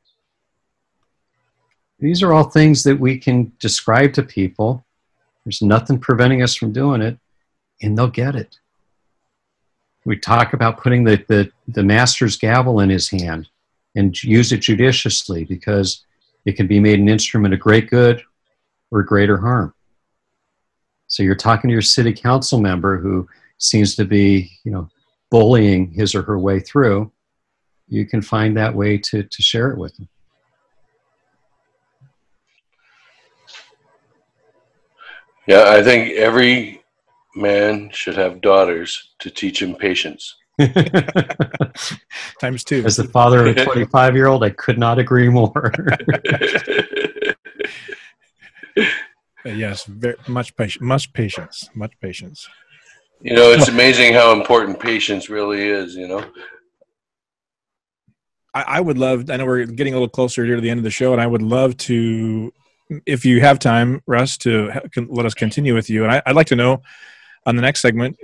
These 1.99 2.23
are 2.23 2.33
all 2.33 2.45
things 2.45 2.83
that 2.85 2.99
we 2.99 3.19
can 3.19 3.53
describe 3.61 4.13
to 4.15 4.23
people. 4.23 4.85
There's 5.45 5.63
nothing 5.63 5.99
preventing 5.99 6.43
us 6.43 6.55
from 6.55 6.73
doing 6.73 7.01
it, 7.03 7.19
and 7.81 7.97
they'll 7.97 8.09
get 8.09 8.35
it. 8.35 8.59
We 10.05 10.17
talk 10.17 10.53
about 10.53 10.83
putting 10.83 11.05
the, 11.05 11.25
the, 11.29 11.53
the 11.69 11.85
master's 11.85 12.37
gavel 12.37 12.81
in 12.81 12.91
his 12.91 13.09
hand 13.09 13.49
and 13.95 14.23
use 14.23 14.53
it 14.53 14.61
judiciously 14.61 15.45
because 15.45 16.05
it 16.45 16.53
can 16.53 16.67
be 16.67 16.81
made 16.81 16.99
an 16.99 17.09
instrument 17.09 17.55
of 17.55 17.61
great 17.61 17.91
good 17.91 18.23
or 18.91 19.03
greater 19.03 19.39
harm. 19.39 19.75
So 21.07 21.23
you're 21.23 21.35
talking 21.35 21.69
to 21.69 21.73
your 21.73 21.83
city 21.83 22.13
council 22.13 22.61
member 22.61 22.99
who 22.99 23.29
seems 23.59 23.95
to 23.97 24.05
be, 24.05 24.51
you 24.65 24.73
know, 24.73 24.89
bullying 25.31 25.91
his 25.91 26.15
or 26.15 26.23
her 26.23 26.39
way 26.39 26.59
through. 26.59 27.13
You 27.89 28.07
can 28.07 28.23
find 28.23 28.57
that 28.57 28.75
way 28.75 28.99
to, 28.99 29.23
to 29.23 29.43
share 29.43 29.71
it 29.71 29.79
with 29.79 29.97
them. 29.97 30.09
Yeah, 35.47 35.65
I 35.67 35.83
think 35.83 36.17
every 36.17 36.83
man 37.35 37.91
should 37.93 38.17
have 38.17 38.41
daughters 38.41 39.11
to 39.19 39.31
teach 39.31 39.61
him 39.61 39.75
patience. 39.75 40.37
Times 42.41 42.65
two. 42.65 42.85
As 42.85 42.97
the 42.97 43.05
father 43.05 43.47
of 43.47 43.57
a 43.57 43.65
25 43.73 44.15
year 44.15 44.27
old, 44.27 44.45
I 44.45 44.51
could 44.51 44.79
not 44.79 44.99
agree 44.99 45.29
more. 45.29 45.73
yes, 49.45 49.85
very 49.85 50.17
much 50.29 50.55
patience, 50.57 50.83
much 50.83 51.13
patience, 51.13 51.71
much 51.75 51.93
patience. 52.01 52.49
You 53.21 53.35
know, 53.35 53.53
it's 53.53 53.69
amazing 53.69 54.15
how 54.15 54.33
important 54.33 54.81
patience 54.81 55.29
really 55.31 55.69
is. 55.69 55.95
You 55.95 56.09
know, 56.09 56.25
I, 58.53 58.63
I 58.63 58.81
would 58.81 58.99
love. 58.99 59.31
I 59.31 59.37
know 59.37 59.47
we're 59.47 59.65
getting 59.65 59.95
a 59.95 59.97
little 59.97 60.09
closer 60.09 60.45
here 60.45 60.57
to 60.57 60.61
the 60.61 60.71
end 60.71 60.79
of 60.79 60.85
the 60.85 60.91
show, 60.91 61.13
and 61.13 61.23
I 61.23 61.27
would 61.27 61.43
love 61.43 61.77
to, 61.79 62.53
if 63.07 63.25
you 63.25 63.41
have 63.41 63.59
time, 63.59 64.03
Russ, 64.07 64.37
to 64.39 64.73
let 65.09 65.25
us 65.25 65.35
continue 65.35 65.75
with 65.75 65.89
you. 65.89 66.03
And 66.05 66.13
I, 66.13 66.23
I'd 66.27 66.37
like 66.37 66.49
to 66.49 66.57
know 66.57 66.83
on 67.47 67.57
the 67.57 67.63
next 67.63 67.81
segment 67.81 68.17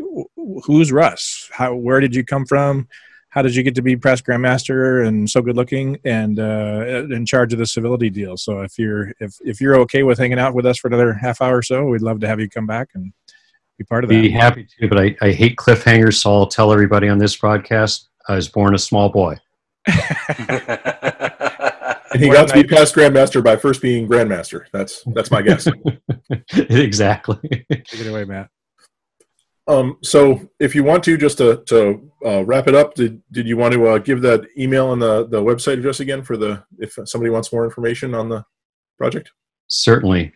who's 0.65 0.93
Russ? 0.93 1.49
How 1.53 1.75
where 1.75 2.01
did 2.01 2.15
you 2.15 2.25
come 2.25 2.45
from? 2.47 2.89
How 3.31 3.43
did 3.43 3.55
you 3.55 3.63
get 3.63 3.75
to 3.75 3.83
be 3.83 3.95
press 3.95 4.23
grandmaster 4.23 5.07
and 5.07 5.29
so 5.29 5.43
good 5.43 5.57
looking 5.57 5.99
and 6.05 6.41
uh, 6.41 7.05
in 7.11 7.27
charge 7.27 7.53
of 7.53 7.59
the 7.59 7.67
civility 7.67 8.09
deal? 8.11 8.37
So 8.37 8.63
if 8.63 8.79
you're 8.79 9.13
if 9.21 9.37
if 9.45 9.61
you're 9.61 9.77
okay 9.81 10.03
with 10.03 10.19
hanging 10.19 10.39
out 10.39 10.55
with 10.55 10.67
us 10.67 10.79
for 10.79 10.89
another 10.89 11.13
half 11.13 11.43
hour 11.43 11.59
or 11.59 11.63
so, 11.63 11.85
we'd 11.85 12.03
love 12.03 12.21
to 12.21 12.29
have 12.29 12.41
you 12.41 12.49
come 12.49 12.67
back 12.67 12.89
and 12.95 13.13
be 13.77 13.85
part 13.85 14.05
of 14.05 14.11
that. 14.11 14.23
Be 14.23 14.31
happy 14.31 14.67
to, 14.81 14.89
but 14.89 14.99
I, 14.99 15.17
I 15.21 15.33
hate 15.33 15.57
cliffhangers, 15.57 16.15
so 16.15 16.33
I'll 16.33 16.47
tell 16.47 16.73
everybody 16.73 17.09
on 17.09 17.19
this 17.19 17.37
broadcast 17.37 18.09
I 18.29 18.35
was 18.35 18.49
born 18.49 18.75
a 18.75 18.79
small 18.79 19.09
boy. 19.11 19.37
and 19.87 19.97
he 22.17 22.29
got 22.29 22.49
to 22.49 22.55
be 22.55 22.65
past 22.65 22.95
grandmaster 22.95 23.43
by 23.43 23.57
first 23.57 23.81
being 23.81 24.09
grandmaster. 24.09 24.65
That's 24.73 25.03
that's 25.15 25.31
my 25.31 25.43
guess. 25.43 25.69
exactly. 26.55 27.39
Take 27.71 28.01
it 28.01 28.07
away, 28.07 28.25
Matt. 28.25 28.51
Um, 29.69 29.99
so 30.03 30.49
if 30.59 30.75
you 30.75 30.83
want 30.83 31.05
to, 31.05 31.17
just 31.19 31.39
to, 31.39 31.63
to 31.67 32.11
uh, 32.25 32.45
wrap 32.45 32.67
it 32.69 32.75
up, 32.75 32.95
did, 32.95 33.21
did 33.31 33.47
you 33.47 33.59
want 33.59 33.75
to 33.75 33.87
uh, 33.87 33.99
give 33.99 34.23
that 34.23 34.47
email 34.59 34.95
and 34.95 35.03
the, 35.03 35.27
the 35.27 35.43
website 35.43 35.75
address 35.75 36.01
again 36.01 36.23
for 36.23 36.39
the, 36.39 36.65
if 36.79 36.99
somebody 37.05 37.31
wants 37.31 37.53
more 37.53 37.65
information 37.65 38.15
on 38.15 38.31
the 38.31 38.43
project? 38.97 39.31
Certainly. 39.69 40.33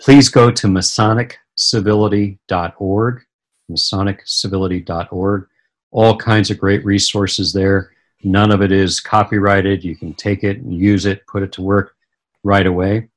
Please 0.00 0.28
go 0.28 0.52
to 0.52 0.66
masoniccivility.org, 0.68 3.22
masoniccivility.org. 3.70 5.46
All 5.90 6.16
kinds 6.16 6.50
of 6.50 6.58
great 6.58 6.84
resources 6.84 7.52
there. 7.52 7.90
None 8.22 8.52
of 8.52 8.62
it 8.62 8.70
is 8.70 9.00
copyrighted. 9.00 9.82
You 9.82 9.96
can 9.96 10.14
take 10.14 10.44
it 10.44 10.58
and 10.58 10.72
use 10.72 11.06
it, 11.06 11.26
put 11.26 11.42
it 11.42 11.50
to 11.52 11.62
work 11.62 11.96
right 12.44 12.66
away. 12.66 13.08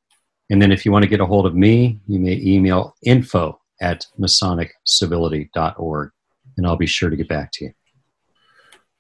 And 0.50 0.60
then 0.60 0.72
if 0.72 0.84
you 0.84 0.92
want 0.92 1.04
to 1.04 1.10
get 1.10 1.20
a 1.20 1.26
hold 1.26 1.46
of 1.46 1.54
me, 1.54 2.00
you 2.08 2.20
may 2.20 2.42
email 2.42 2.96
info 3.04 3.59
at 3.82 4.06
masoniccivilityorg 4.20 6.12
and 6.58 6.68
I'll 6.68 6.76
be 6.76 6.86
sure 6.86 7.10
to 7.10 7.16
get 7.16 7.28
back 7.28 7.52
to 7.54 7.66
you. 7.66 7.74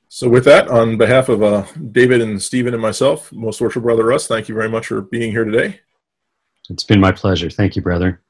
So, 0.07 0.27
with 0.27 0.45
that, 0.45 0.69
on 0.69 0.97
behalf 0.97 1.29
of 1.29 1.43
uh, 1.43 1.65
David 1.91 2.21
and 2.21 2.41
Steven 2.41 2.73
and 2.73 2.81
myself, 2.81 3.31
Most 3.31 3.61
Worshipful 3.61 3.83
Brother 3.83 4.05
Russ, 4.05 4.27
thank 4.27 4.49
you 4.49 4.55
very 4.55 4.69
much 4.69 4.87
for 4.87 5.01
being 5.01 5.31
here 5.31 5.45
today. 5.45 5.81
It's 6.69 6.83
been 6.83 6.99
my 6.99 7.11
pleasure. 7.11 7.49
Thank 7.49 7.75
you, 7.75 7.83
brother. 7.83 8.21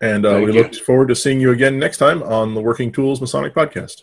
And 0.00 0.26
uh, 0.26 0.40
we 0.44 0.52
you. 0.52 0.62
look 0.62 0.74
forward 0.74 1.08
to 1.08 1.14
seeing 1.14 1.40
you 1.40 1.52
again 1.52 1.78
next 1.78 1.98
time 1.98 2.22
on 2.24 2.54
the 2.54 2.60
Working 2.60 2.90
Tools 2.90 3.20
Masonic 3.20 3.54
Podcast. 3.54 4.02